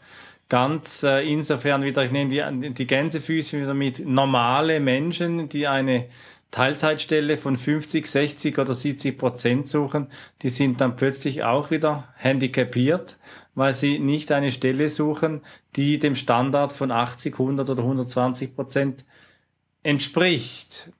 ganz 0.48 1.02
äh, 1.02 1.20
insofern 1.22 1.82
wieder, 1.82 2.04
ich 2.04 2.12
nehme 2.12 2.30
die, 2.30 2.70
die 2.70 2.86
Gänsefüße 2.86 3.60
wieder 3.60 3.74
mit, 3.74 4.06
normale 4.06 4.80
Menschen, 4.80 5.48
die 5.48 5.66
eine 5.66 6.06
Teilzeitstelle 6.52 7.38
von 7.38 7.56
50, 7.56 8.06
60 8.06 8.58
oder 8.58 8.74
70 8.74 9.18
Prozent 9.18 9.66
suchen, 9.66 10.08
die 10.42 10.50
sind 10.50 10.80
dann 10.82 10.96
plötzlich 10.96 11.42
auch 11.42 11.70
wieder 11.70 12.08
handicapiert, 12.14 13.16
weil 13.54 13.72
sie 13.72 13.98
nicht 13.98 14.30
eine 14.32 14.52
Stelle 14.52 14.90
suchen, 14.90 15.40
die 15.76 15.98
dem 15.98 16.14
Standard 16.14 16.72
von 16.72 16.90
80, 16.90 17.32
100 17.32 17.70
oder 17.70 17.82
120 17.82 18.54
Prozent 18.54 19.04
entspricht. 19.82 20.92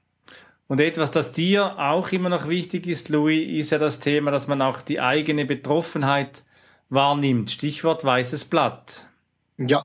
Und 0.68 0.80
etwas, 0.80 1.10
das 1.10 1.32
dir 1.32 1.78
auch 1.78 2.12
immer 2.12 2.30
noch 2.30 2.48
wichtig 2.48 2.86
ist, 2.86 3.10
Louis, 3.10 3.46
ist 3.46 3.72
ja 3.72 3.78
das 3.78 4.00
Thema, 4.00 4.30
dass 4.30 4.48
man 4.48 4.62
auch 4.62 4.80
die 4.80 5.00
eigene 5.00 5.44
Betroffenheit 5.44 6.44
wahrnimmt. 6.88 7.50
Stichwort 7.50 8.06
weißes 8.06 8.46
Blatt. 8.46 9.06
Ja, 9.58 9.82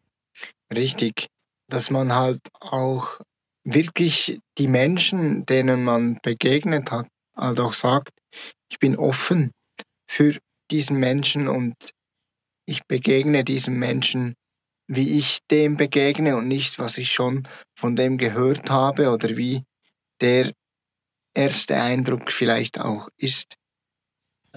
richtig. 0.73 1.27
Dass 1.67 1.91
man 1.91 2.13
halt 2.13 2.39
auch 2.61 3.19
wirklich 3.67 4.39
die 4.57 4.67
Menschen, 4.67 5.45
denen 5.45 5.83
man 5.83 6.19
begegnet 6.23 6.89
hat, 6.91 7.07
halt 7.35 7.59
auch 7.59 7.73
sagt, 7.73 8.11
ich 8.71 8.79
bin 8.79 8.95
offen 8.95 9.51
für 10.09 10.37
diesen 10.71 10.97
Menschen 10.97 11.47
und 11.47 11.75
ich 12.65 12.85
begegne 12.87 13.43
diesem 13.43 13.77
Menschen, 13.77 14.35
wie 14.87 15.19
ich 15.19 15.39
dem 15.51 15.75
begegne 15.75 16.37
und 16.37 16.47
nicht, 16.47 16.79
was 16.79 16.97
ich 16.97 17.11
schon 17.11 17.47
von 17.77 17.95
dem 17.95 18.17
gehört 18.17 18.69
habe 18.69 19.11
oder 19.11 19.35
wie 19.35 19.63
der 20.21 20.51
erste 21.35 21.81
Eindruck 21.81 22.31
vielleicht 22.31 22.79
auch 22.79 23.09
ist. 23.17 23.55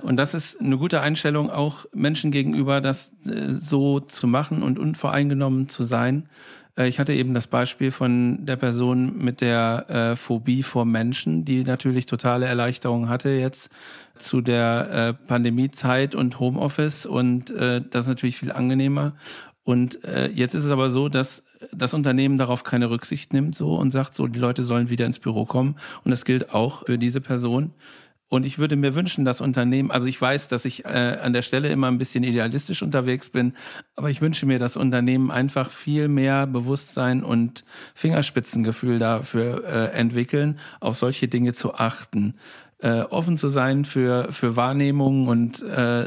Und 0.03 0.17
das 0.17 0.35
ist 0.35 0.59
eine 0.61 0.79
gute 0.79 1.01
Einstellung, 1.01 1.51
auch 1.51 1.85
Menschen 1.93 2.31
gegenüber 2.31 2.81
das 2.81 3.13
äh, 3.27 3.55
so 3.59 4.01
zu 4.01 4.29
machen 4.29 4.63
und 4.63 4.79
unvoreingenommen 4.79 5.69
zu 5.69 5.83
sein, 5.83 6.29
ich 6.77 6.99
hatte 6.99 7.13
eben 7.13 7.35
das 7.35 7.47
Beispiel 7.47 7.91
von 7.91 8.47
der 8.47 8.57
Person 8.57 9.19
mit 9.19 9.41
der 9.41 9.87
äh, 9.89 10.17
Phobie 10.17 10.63
vor 10.63 10.85
Menschen, 10.85 11.45
die 11.45 11.65
natürlich 11.65 12.07
totale 12.07 12.47
Erleichterung 12.47 13.09
hatte 13.09 13.31
jetzt 13.31 13.71
zu 14.17 14.41
der 14.41 14.91
äh, 14.91 15.27
Pandemiezeit 15.27 16.15
und 16.15 16.39
Homeoffice 16.39 17.07
und 17.07 17.51
äh, 17.51 17.83
das 17.89 18.05
ist 18.05 18.09
natürlich 18.09 18.37
viel 18.37 18.53
angenehmer. 18.53 19.15
Und 19.63 20.05
äh, 20.05 20.29
jetzt 20.29 20.55
ist 20.55 20.65
es 20.65 20.71
aber 20.71 20.91
so, 20.91 21.09
dass 21.09 21.43
das 21.73 21.95
Unternehmen 21.95 22.39
darauf 22.39 22.65
keine 22.65 22.91
Rücksicht 22.91 23.33
nimmt 23.33 23.55
so 23.55 23.75
und 23.77 23.91
sagt 23.91 24.15
so, 24.15 24.27
die 24.27 24.39
Leute 24.39 24.63
sollen 24.63 24.91
wieder 24.91 25.07
ins 25.07 25.19
Büro 25.19 25.45
kommen. 25.45 25.77
Und 26.05 26.11
das 26.11 26.25
gilt 26.25 26.55
auch 26.55 26.87
für 26.87 26.99
diese 26.99 27.21
Person. 27.21 27.73
Und 28.31 28.47
ich 28.47 28.61
würde 28.61 28.77
mir 28.77 28.95
wünschen, 28.95 29.25
dass 29.25 29.41
Unternehmen, 29.41 29.91
also 29.91 30.07
ich 30.07 30.19
weiß, 30.19 30.47
dass 30.47 30.65
ich 30.65 30.85
äh, 30.85 31.19
an 31.21 31.33
der 31.33 31.43
Stelle 31.43 31.69
immer 31.69 31.89
ein 31.89 31.99
bisschen 31.99 32.23
idealistisch 32.23 32.81
unterwegs 32.81 33.29
bin, 33.29 33.55
aber 33.97 34.09
ich 34.09 34.21
wünsche 34.21 34.47
mir, 34.47 34.61
dass 34.61 34.77
Unternehmen 34.77 35.33
einfach 35.33 35.73
viel 35.73 36.07
mehr 36.07 36.47
Bewusstsein 36.47 37.25
und 37.25 37.65
Fingerspitzengefühl 37.97 39.01
dafür 39.01 39.65
äh, 39.65 39.99
entwickeln, 39.99 40.61
auf 40.79 40.97
solche 40.97 41.27
Dinge 41.27 41.55
zu 41.55 41.75
achten, 41.75 42.35
äh, 42.79 43.01
offen 43.01 43.37
zu 43.37 43.49
sein 43.49 43.85
für, 43.85 44.31
für 44.31 44.55
Wahrnehmungen 44.55 45.27
und 45.27 45.63
äh, 45.63 46.07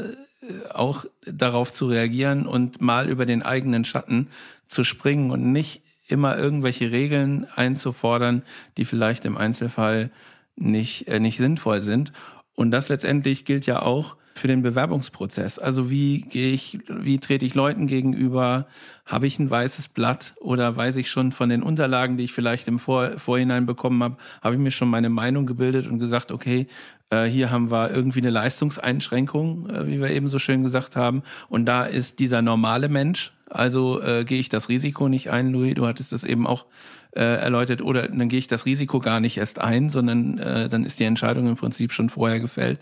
auch 0.72 1.04
darauf 1.26 1.72
zu 1.72 1.88
reagieren 1.88 2.46
und 2.46 2.80
mal 2.80 3.10
über 3.10 3.26
den 3.26 3.42
eigenen 3.42 3.84
Schatten 3.84 4.28
zu 4.66 4.82
springen 4.82 5.30
und 5.30 5.52
nicht 5.52 5.82
immer 6.08 6.38
irgendwelche 6.38 6.90
Regeln 6.90 7.46
einzufordern, 7.54 8.44
die 8.78 8.86
vielleicht 8.86 9.26
im 9.26 9.36
Einzelfall 9.36 10.10
nicht, 10.56 11.08
äh, 11.08 11.20
nicht 11.20 11.38
sinnvoll 11.38 11.80
sind. 11.80 12.12
Und 12.54 12.70
das 12.70 12.88
letztendlich 12.88 13.44
gilt 13.44 13.66
ja 13.66 13.82
auch 13.82 14.16
für 14.34 14.48
den 14.48 14.62
Bewerbungsprozess. 14.62 15.58
Also 15.58 15.90
wie 15.90 16.22
gehe 16.22 16.52
ich, 16.52 16.80
wie 16.88 17.18
trete 17.18 17.46
ich 17.46 17.54
Leuten 17.54 17.86
gegenüber? 17.86 18.66
Habe 19.06 19.26
ich 19.26 19.38
ein 19.38 19.48
weißes 19.48 19.88
Blatt 19.88 20.34
oder 20.40 20.74
weiß 20.76 20.96
ich 20.96 21.08
schon 21.08 21.30
von 21.30 21.48
den 21.48 21.62
Unterlagen, 21.62 22.16
die 22.16 22.24
ich 22.24 22.32
vielleicht 22.32 22.66
im 22.66 22.78
Vor 22.78 23.18
Vorhinein 23.18 23.64
bekommen 23.64 24.02
habe, 24.02 24.16
habe 24.42 24.56
ich 24.56 24.60
mir 24.60 24.72
schon 24.72 24.88
meine 24.88 25.08
Meinung 25.08 25.46
gebildet 25.46 25.86
und 25.86 26.00
gesagt, 26.00 26.32
okay, 26.32 26.66
äh, 27.10 27.24
hier 27.24 27.50
haben 27.50 27.70
wir 27.70 27.90
irgendwie 27.90 28.20
eine 28.20 28.30
Leistungseinschränkung, 28.30 29.70
äh, 29.70 29.86
wie 29.86 30.00
wir 30.00 30.10
eben 30.10 30.28
so 30.28 30.40
schön 30.40 30.64
gesagt 30.64 30.96
haben. 30.96 31.22
Und 31.48 31.66
da 31.66 31.84
ist 31.84 32.18
dieser 32.18 32.42
normale 32.42 32.88
Mensch, 32.88 33.32
also 33.48 34.02
äh, 34.02 34.24
gehe 34.24 34.40
ich 34.40 34.48
das 34.48 34.68
Risiko 34.68 35.08
nicht 35.08 35.30
ein, 35.30 35.50
Louis, 35.50 35.74
du 35.74 35.86
hattest 35.86 36.10
das 36.10 36.24
eben 36.24 36.46
auch 36.46 36.66
äh, 37.14 37.20
erläutert, 37.20 37.82
oder 37.82 38.08
dann 38.08 38.28
gehe 38.28 38.38
ich 38.38 38.48
das 38.48 38.66
Risiko 38.66 38.98
gar 39.00 39.20
nicht 39.20 39.38
erst 39.38 39.60
ein, 39.60 39.90
sondern 39.90 40.38
äh, 40.38 40.68
dann 40.68 40.84
ist 40.84 40.98
die 41.00 41.04
Entscheidung 41.04 41.48
im 41.48 41.56
Prinzip 41.56 41.92
schon 41.92 42.10
vorher 42.10 42.40
gefällt. 42.40 42.80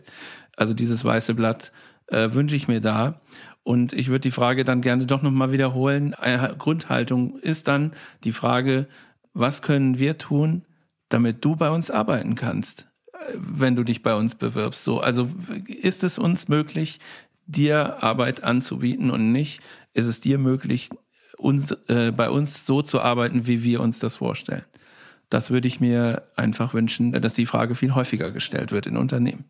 Also 0.57 0.75
dieses 0.75 1.05
weiße 1.05 1.35
Blatt 1.35 1.73
äh, 2.07 2.33
wünsche 2.33 2.57
ich 2.57 2.69
mir 2.69 2.81
da. 2.81 3.21
Und 3.63 3.93
ich 3.93 4.09
würde 4.09 4.21
die 4.21 4.31
Frage 4.31 4.65
dann 4.65 4.81
gerne 4.81 5.07
doch 5.07 5.23
nochmal 5.23 5.53
wiederholen. 5.53 6.15
Eine 6.15 6.55
Grundhaltung 6.57 7.39
ist 7.39 7.69
dann 7.69 7.93
die 8.25 8.33
Frage, 8.33 8.87
was 9.35 9.63
können 9.63 9.99
wir 9.99 10.19
tun, 10.19 10.65
damit 11.09 11.45
du 11.45 11.57
bei 11.57 11.71
uns 11.71 11.91
arbeiten 11.91 12.35
kannst, 12.35 12.89
äh, 13.13 13.19
wenn 13.37 13.77
du 13.77 13.85
dich 13.85 14.03
bei 14.03 14.15
uns 14.15 14.35
bewirbst? 14.35 14.83
So, 14.83 15.01
also 15.01 15.31
ist 15.67 16.05
es 16.05 16.19
uns 16.19 16.49
möglich, 16.49 17.01
dir 17.47 18.03
Arbeit 18.03 18.45
anzubieten 18.45 19.11
und 19.11 19.33
nicht 19.33 19.61
ist 19.95 20.07
es 20.07 20.21
dir 20.21 20.39
möglich, 20.39 20.91
uns, 21.39 21.73
äh, 21.89 22.13
bei 22.13 22.31
uns 22.31 22.67
so 22.67 22.83
zu 22.83 23.01
arbeiten, 23.01 23.47
wie 23.47 23.63
wir 23.63 23.81
uns 23.81 23.99
das 23.99 24.17
vorstellen. 24.17 24.65
Das 25.31 25.51
würde 25.51 25.69
ich 25.69 25.81
mir 25.81 26.25
einfach 26.37 26.75
wünschen, 26.75 27.13
dass 27.13 27.35
die 27.35 27.47
Frage 27.47 27.75
viel 27.75 27.95
häufiger 27.95 28.31
gestellt 28.31 28.71
wird 28.71 28.87
in 28.87 28.97
Unternehmen. 28.97 29.45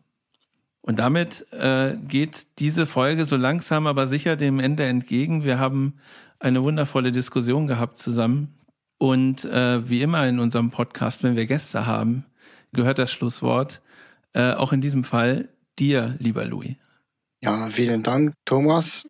Und 0.81 0.99
damit 0.99 1.45
äh, 1.51 1.95
geht 2.07 2.47
diese 2.59 2.85
Folge 2.85 3.25
so 3.25 3.35
langsam 3.37 3.87
aber 3.87 4.07
sicher 4.07 4.35
dem 4.35 4.59
Ende 4.59 4.83
entgegen. 4.83 5.43
Wir 5.43 5.59
haben 5.59 5.95
eine 6.39 6.63
wundervolle 6.63 7.11
Diskussion 7.11 7.67
gehabt 7.67 7.97
zusammen. 7.97 8.53
Und 8.97 9.45
äh, 9.45 9.89
wie 9.89 10.01
immer 10.01 10.27
in 10.27 10.39
unserem 10.39 10.71
Podcast, 10.71 11.23
wenn 11.23 11.35
wir 11.35 11.45
Gäste 11.45 11.85
haben, 11.85 12.25
gehört 12.73 12.99
das 12.99 13.11
Schlusswort 13.11 13.81
äh, 14.33 14.53
auch 14.53 14.73
in 14.73 14.81
diesem 14.81 15.03
Fall 15.03 15.49
dir, 15.79 16.15
lieber 16.19 16.45
Louis. 16.45 16.75
Ja, 17.41 17.67
vielen 17.67 18.03
Dank, 18.03 18.33
Thomas 18.45 19.03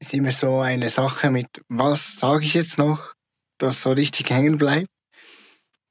ist 0.00 0.14
immer 0.14 0.32
so 0.32 0.60
eine 0.60 0.90
Sache 0.90 1.30
mit, 1.30 1.62
was 1.68 2.16
sage 2.16 2.44
ich 2.44 2.54
jetzt 2.54 2.78
noch, 2.78 3.14
das 3.58 3.82
so 3.82 3.92
richtig 3.92 4.30
hängen 4.30 4.58
bleibt. 4.58 4.88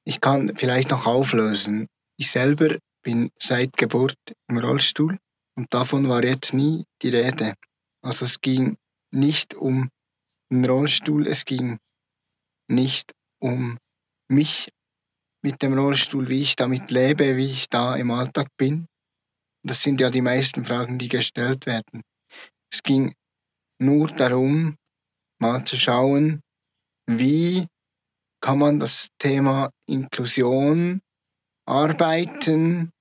Ich 0.03 0.21
kann 0.21 0.55
vielleicht 0.55 0.91
noch 0.91 1.07
auflösen. 1.07 1.87
Ich 2.17 2.29
selber 2.29 2.77
bin 3.01 3.31
seit 3.39 3.75
Geburt 3.77 4.17
im 4.47 4.57
Rollstuhl 4.57 5.17
und 5.57 5.73
davon 5.73 6.07
war 6.07 6.23
jetzt 6.23 6.53
nie 6.53 6.85
die 7.01 7.09
Rede. 7.09 7.53
Also 8.03 8.25
es 8.25 8.39
ging 8.39 8.77
nicht 9.11 9.55
um 9.55 9.89
den 10.51 10.65
Rollstuhl, 10.65 11.27
es 11.27 11.45
ging 11.45 11.79
nicht 12.67 13.11
um 13.39 13.77
mich 14.29 14.69
mit 15.41 15.61
dem 15.61 15.77
Rollstuhl, 15.77 16.29
wie 16.29 16.41
ich 16.41 16.55
damit 16.55 16.91
lebe, 16.91 17.37
wie 17.37 17.51
ich 17.51 17.69
da 17.69 17.95
im 17.95 18.11
Alltag 18.11 18.47
bin. 18.57 18.87
Das 19.63 19.81
sind 19.81 20.01
ja 20.01 20.09
die 20.09 20.21
meisten 20.21 20.65
Fragen, 20.65 20.97
die 20.97 21.07
gestellt 21.07 21.65
werden. 21.65 22.01
Es 22.71 22.83
ging 22.83 23.13
nur 23.79 24.07
darum, 24.07 24.75
mal 25.39 25.65
zu 25.65 25.77
schauen, 25.77 26.41
wie 27.07 27.67
kann 28.41 28.59
man 28.59 28.79
das 28.79 29.09
Thema 29.19 29.71
Inklusion 29.87 31.01
arbeiten, 31.67 32.91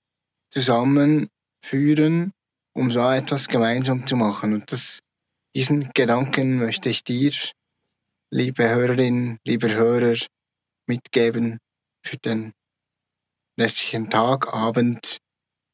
zusammenführen, 0.50 2.32
um 2.74 2.90
so 2.90 3.00
etwas 3.10 3.48
gemeinsam 3.48 4.06
zu 4.06 4.16
machen. 4.16 4.54
Und 4.54 4.72
das, 4.72 5.00
diesen 5.54 5.90
Gedanken 5.94 6.58
möchte 6.58 6.88
ich 6.88 7.04
dir, 7.04 7.32
liebe 8.32 8.68
Hörerinnen, 8.68 9.38
lieber 9.46 9.68
Hörer, 9.68 10.16
mitgeben 10.86 11.58
für 12.04 12.16
den 12.18 12.52
restlichen 13.58 14.10
Tag, 14.10 14.52
Abend, 14.52 15.18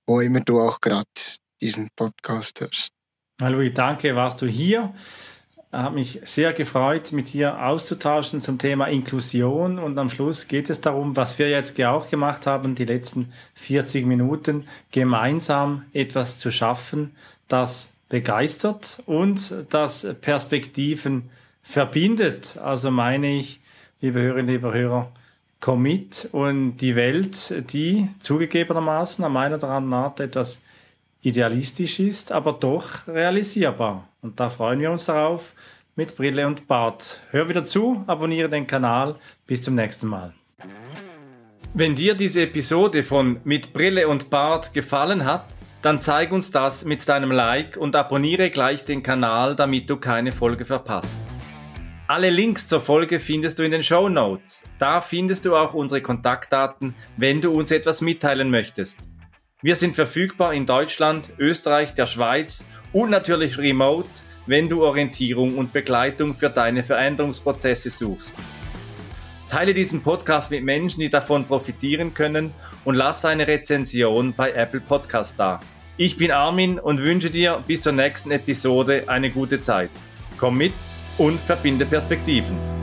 wo 0.07 0.21
immer 0.21 0.41
du 0.41 0.61
auch 0.61 0.81
gerade 0.81 1.09
diesen 1.61 1.89
Podcast 1.97 2.61
hörst. 2.61 3.00
Louis, 3.49 3.73
danke, 3.73 4.15
warst 4.15 4.43
du 4.43 4.47
hier. 4.47 4.93
Hat 5.73 5.95
mich 5.95 6.21
sehr 6.25 6.53
gefreut, 6.53 7.13
mit 7.13 7.33
dir 7.33 7.65
auszutauschen 7.65 8.41
zum 8.41 8.59
Thema 8.59 8.87
Inklusion. 8.87 9.79
Und 9.79 9.97
am 9.99 10.11
Schluss 10.11 10.49
geht 10.49 10.69
es 10.69 10.81
darum, 10.81 11.17
was 11.17 11.39
wir 11.39 11.49
jetzt 11.49 11.81
auch 11.83 12.11
gemacht 12.11 12.47
haben, 12.47 12.75
die 12.75 12.85
letzten 12.85 13.33
40 13.55 14.05
Minuten, 14.05 14.65
gemeinsam 14.91 15.85
etwas 15.93 16.39
zu 16.39 16.51
schaffen, 16.51 17.13
das 17.49 17.95
begeistert 18.09 19.03
und 19.07 19.55
das 19.71 20.17
Perspektiven 20.21 21.31
verbindet. 21.63 22.59
Also 22.63 22.91
meine 22.91 23.39
ich, 23.39 23.61
liebe 24.01 24.21
Hörerinnen, 24.21 24.51
liebe 24.51 24.75
Hörer, 24.75 25.11
Commit 25.61 26.29
und 26.33 26.79
die 26.79 26.97
Welt, 26.97 27.73
die 27.73 28.09
zugegebenermaßen 28.19 29.25
am 29.25 29.37
einen 29.37 29.55
oder 29.55 29.69
anderen 29.69 30.05
Art 30.05 30.21
etwas 30.21 30.63
idealistisch 31.23 32.01
ist, 32.01 32.33
aber 32.33 32.53
doch 32.53 33.07
realisierbar. 33.07 34.09
Und 34.23 34.41
da 34.41 34.49
freuen 34.49 34.81
wir 34.81 34.91
uns 34.91 35.07
darauf 35.07 35.55
mit 35.97 36.17
Brille 36.17 36.47
und 36.47 36.67
Bart. 36.67 37.21
Hör 37.31 37.49
wieder 37.49 37.65
zu, 37.65 38.05
abonniere 38.07 38.49
den 38.49 38.67
Kanal. 38.67 39.17
Bis 39.47 39.63
zum 39.63 39.75
nächsten 39.75 40.09
Mal. 40.09 40.33
Wenn 41.75 41.95
dir 41.95 42.15
diese 42.15 42.43
Episode 42.43 43.03
von 43.03 43.41
Mit 43.45 43.73
Brille 43.73 44.09
und 44.09 44.31
Bart 44.31 44.73
gefallen 44.73 45.25
hat, 45.25 45.45
dann 45.83 46.01
zeig 46.01 46.33
uns 46.33 46.51
das 46.51 46.85
mit 46.85 47.09
deinem 47.09 47.31
Like 47.31 47.77
und 47.77 47.97
abonniere 47.97 48.51
gleich 48.51 48.85
den 48.85 49.03
Kanal, 49.03 49.57
damit 49.57 49.89
du 49.89 49.97
keine 49.97 50.33
Folge 50.33 50.65
verpasst. 50.65 51.19
Alle 52.07 52.29
Links 52.29 52.67
zur 52.67 52.81
Folge 52.81 53.21
findest 53.21 53.59
du 53.59 53.63
in 53.63 53.71
den 53.71 53.85
Show 53.85 54.09
Notes. 54.09 54.65
Da 54.79 55.01
findest 55.01 55.45
du 55.45 55.55
auch 55.55 55.73
unsere 55.73 56.03
Kontaktdaten, 56.03 56.95
wenn 57.17 57.41
du 57.41 57.53
uns 57.53 57.71
etwas 57.71 58.01
mitteilen 58.01 58.51
möchtest. 58.51 58.99
Wir 59.63 59.77
sind 59.77 59.95
verfügbar 59.95 60.55
in 60.55 60.65
Deutschland, 60.65 61.31
Österreich, 61.39 61.93
der 61.93 62.07
Schweiz 62.07 62.65
und 62.95 63.11
natürlich 63.11 63.59
remote, 63.59 64.09
wenn 64.47 64.71
du 64.71 64.83
Orientierung 64.83 65.59
und 65.59 65.75
Begleitung 65.75 66.33
für 66.33 66.49
deine 66.49 66.83
Veränderungsprozesse 66.83 67.91
suchst. 67.91 68.35
Teile 69.51 69.75
diesen 69.75 70.01
Podcast 70.01 70.51
mit 70.51 70.65
Menschen, 70.65 71.01
die 71.01 71.11
davon 71.11 71.45
profitieren 71.45 72.15
können 72.15 72.55
und 72.87 72.95
lass 72.95 73.27
eine 73.27 73.47
Rezension 73.47 74.33
bei 74.33 74.51
Apple 74.53 74.81
Podcast 74.81 75.39
da. 75.39 75.61
Ich 75.99 76.17
bin 76.17 76.31
Armin 76.31 76.79
und 76.79 76.99
wünsche 76.99 77.29
dir 77.29 77.63
bis 77.67 77.83
zur 77.83 77.93
nächsten 77.93 78.31
Episode 78.31 79.05
eine 79.09 79.31
gute 79.31 79.61
Zeit. 79.61 79.91
Komm 80.39 80.57
mit 80.57 80.73
und 81.19 81.39
verbinde 81.39 81.85
Perspektiven. 81.85 82.80